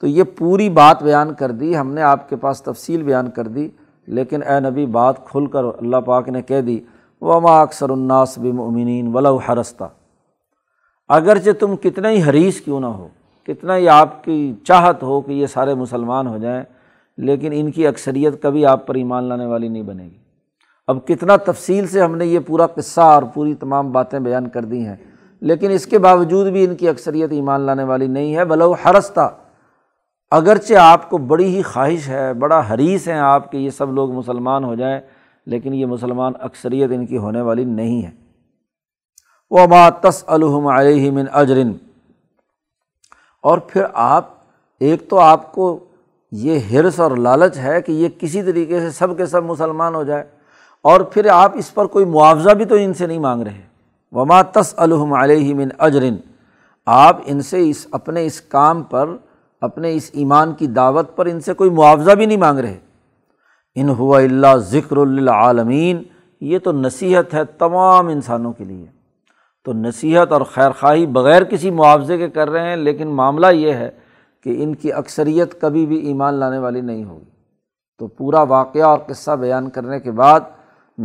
تو 0.00 0.06
یہ 0.06 0.22
پوری 0.22 0.70
بات 0.70 1.02
بیان 1.02 1.34
کر 1.34 1.50
دی، 1.50 1.76
ہم 1.76 1.92
نے 1.92 2.02
آپ 2.02 2.28
کے 2.28 2.36
پاس 2.36 2.62
تفصیل 2.62 3.02
بیان 3.02 3.30
کر 3.30 3.44
دی۔ 3.44 3.68
لیکن 4.10 4.42
اے 4.42 4.58
نبی، 4.60 4.86
بات 4.88 5.24
کھل 5.26 5.46
کر 5.46 5.64
اللہ 5.64 6.00
پاک 6.04 6.28
نے 6.28 6.42
کہہ 6.42 6.60
دی، 6.60 6.78
وما 7.22 7.60
اکثر 7.60 7.90
الناس 7.90 8.36
بمؤمنین 8.38 9.14
ولو 9.14 9.36
حرستہ 9.38 9.84
اگرچہ 11.10 11.50
تم 11.60 11.76
کتنا 11.76 12.10
ہی 12.10 12.22
حریث 12.22 12.60
کیوں 12.60 12.80
نہ 12.80 12.86
ہو، 12.86 13.08
کتنا 13.48 13.76
ہی 13.76 13.88
آپ 13.88 14.22
کی 14.24 14.52
چاہت 14.64 15.02
ہو 15.02 15.20
کہ 15.20 15.32
یہ 15.32 15.46
سارے 15.46 15.74
مسلمان 15.74 16.26
ہو 16.26 16.38
جائیں، 16.38 16.62
لیکن 17.18 17.52
ان 17.54 17.70
کی 17.70 17.86
اکثریت 17.86 18.42
کبھی 18.42 18.64
آپ 18.66 18.86
پر 18.86 18.94
ایمان 18.94 19.24
لانے 19.24 19.46
والی 19.46 19.68
نہیں 19.68 19.82
بنے 19.82 20.04
گی۔ 20.04 20.18
اب 20.88 21.06
کتنا 21.06 21.36
تفصیل 21.36 21.86
سے 21.86 22.00
ہم 22.02 22.16
نے 22.16 22.26
یہ 22.26 22.38
پورا 22.46 22.66
قصہ 22.66 23.00
اور 23.00 23.22
پوری 23.34 23.54
تمام 23.54 23.90
باتیں 23.92 24.18
بیان 24.18 24.48
کر 24.48 24.64
دی 24.64 24.84
ہیں، 24.86 24.96
لیکن 25.42 25.70
اس 25.70 25.86
کے 25.86 25.98
باوجود 25.98 26.46
بھی 26.46 26.64
ان 26.64 26.74
کی 26.74 26.88
اکثریت 26.88 27.32
ایمان 27.32 27.60
لانے 27.60 27.84
والی 27.84 28.06
نہیں 28.06 28.34
ہے۔ 28.36 28.44
بلو 28.44 28.72
حرستہ 28.74 29.28
اگرچہ 30.32 30.74
آپ 30.80 31.08
کو 31.10 31.18
بڑی 31.18 31.44
ہی 31.54 31.62
خواہش 31.62 32.08
ہے، 32.08 32.32
بڑا 32.34 32.62
حریث 32.70 33.06
ہیں 33.08 33.18
آپ 33.18 33.50
کہ 33.52 33.56
یہ 33.56 33.70
سب 33.70 33.92
لوگ 33.92 34.12
مسلمان 34.12 34.64
ہو 34.64 34.74
جائیں، 34.74 35.00
لیکن 35.46 35.74
یہ 35.74 35.86
مسلمان 35.86 36.32
اکثریت 36.40 36.90
ان 36.94 37.06
کی 37.06 37.18
ہونے 37.18 37.40
والی 37.40 37.64
نہیں 37.64 38.02
ہے 38.02 38.10
وہ 39.50 39.66
تس 40.02 40.22
الحم 40.26 40.66
علیہ 40.68 41.10
من 41.10 41.26
اجرن 41.32 41.72
اور 43.44 43.58
پھر 43.58 43.84
آپ، 43.92 44.28
ایک 44.80 45.08
تو 45.08 45.18
آپ 45.18 45.50
کو 45.52 45.78
یہ 46.32 46.58
حرص 46.72 47.00
اور 47.00 47.16
لالچ 47.16 47.56
ہے 47.58 47.80
کہ 47.82 47.92
یہ 47.92 48.08
کسی 48.18 48.42
طریقے 48.42 48.80
سے 48.80 48.90
سب 48.90 49.16
کے 49.16 49.26
سب 49.26 49.44
مسلمان 49.44 49.94
ہو 49.94 50.02
جائے 50.04 50.24
اور 50.84 51.00
پھر 51.12 51.28
آپ 51.32 51.56
اس 51.56 51.72
پر 51.74 51.86
کوئی 51.86 52.04
معاوضہ 52.04 52.54
بھی 52.54 52.64
تو 52.64 52.74
ان 52.74 52.94
سے 52.94 53.06
نہیں 53.06 53.18
مانگ 53.18 53.42
رہے۔ 53.42 53.60
وما 54.12 54.40
تس 54.52 54.72
الحم 54.76 55.12
علیہ 55.14 55.54
من 55.54 55.68
اجرن 55.78 56.16
آپ 56.86 57.20
ان 57.24 57.40
سے 57.40 57.68
اس، 57.70 57.86
اپنے 57.90 58.24
اس 58.26 58.40
کام 58.40 58.82
پر 58.82 59.16
اپنے 59.60 59.94
اس 59.94 60.10
ایمان 60.12 60.52
کی 60.52 60.66
دعوت 60.66 61.16
پر 61.16 61.26
ان 61.26 61.40
سے 61.40 61.52
کوئی 61.52 61.70
معاوضہ 61.70 62.10
بھی 62.10 62.26
نہیں 62.26 62.38
مانگ 62.38 62.58
رہے۔ 62.58 62.78
ان 63.74 63.88
ہوا 63.88 64.20
اللہ 64.20 64.56
ذکر 64.56 64.96
العالمین 64.96 66.02
یہ 66.40 66.58
تو 66.58 66.72
نصیحت 66.72 67.34
ہے 67.34 67.44
تمام 67.44 68.08
انسانوں 68.08 68.52
کے 68.52 68.64
لیے۔ 68.64 68.86
تو 69.64 69.72
نصیحت 69.72 70.32
اور 70.32 70.40
خیر 70.40 70.70
خواہی 70.70 71.06
بغیر 71.06 71.44
کسی 71.44 71.70
معاوضے 71.70 72.18
کے 72.18 72.28
کر 72.28 72.50
رہے 72.50 72.68
ہیں، 72.68 72.76
لیکن 72.76 73.08
معاملہ 73.08 73.46
یہ 73.46 73.72
ہے 73.72 73.90
کہ 74.44 74.62
ان 74.62 74.74
کی 74.74 74.92
اکثریت 74.92 75.60
کبھی 75.60 75.86
بھی 75.86 75.96
ایمان 75.96 76.34
لانے 76.34 76.58
والی 76.58 76.80
نہیں 76.80 77.04
ہوگی۔ 77.04 77.30
تو 77.98 78.06
پورا 78.06 78.42
واقعہ 78.42 78.82
اور 78.82 78.98
قصہ 78.98 79.30
بیان 79.30 79.70
کرنے 79.70 80.00
کے 80.00 80.10
بعد 80.10 80.40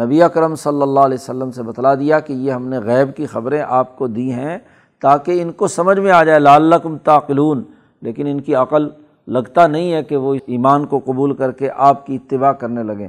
نبی 0.02 0.24
اکرم 0.24 0.56
صلی 0.56 0.82
اللہ 0.82 1.00
علیہ 1.00 1.18
وسلم 1.22 1.52
سے 1.52 1.63
بتلا 1.63 1.96
دیا 1.96 2.20
کہ 2.20 2.34
یہ 2.34 2.52
ہم 2.52 2.68
نے 2.68 2.80
غیب 2.80 3.15
کی 3.15 3.26
خبریں 3.26 3.63
آپ 3.68 3.98
کو 3.98 4.08
دی 4.08 4.32
ہیں 4.32 4.58
تاکہ 5.02 5.41
ان 5.41 5.52
کو 5.52 5.68
سمجھ 5.68 6.00
میں 6.00 6.12
آ 6.12 6.24
جائے، 6.24 6.39
لعلکم 6.39 6.98
تعقلون۔ 6.98 7.63
لیکن 8.06 8.28
ان 8.28 8.41
کی 8.41 8.56
عقل 8.56 8.89
لگتا 9.28 9.68
نہیں 9.68 9.94
ہے 9.94 10.04
کہ 10.04 10.15
وہ 10.15 10.36
ایمان 10.36 10.86
کو 10.88 11.00
قبول 11.00 11.36
کر 11.36 11.52
کے 11.52 11.70
آپ 11.76 12.06
کی 12.06 12.15
اتباع 12.15 12.52
کرنے 12.52 12.84
لگیں۔ 12.84 13.08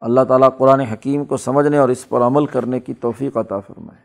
اللہ 0.00 0.20
تعالیٰ 0.28 0.48
قرآن 0.58 0.80
حکیم 0.80 1.24
کو 1.24 1.36
سمجھنے 1.36 1.78
اور 1.78 1.88
اس 1.88 2.08
پر 2.08 2.20
عمل 2.20 2.46
کرنے 2.46 2.80
کی 2.80 2.94
توفیق 2.94 3.36
عطا 3.36 3.60
فرمائے۔ 3.60 4.02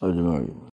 اجمعین۔ 0.00 0.60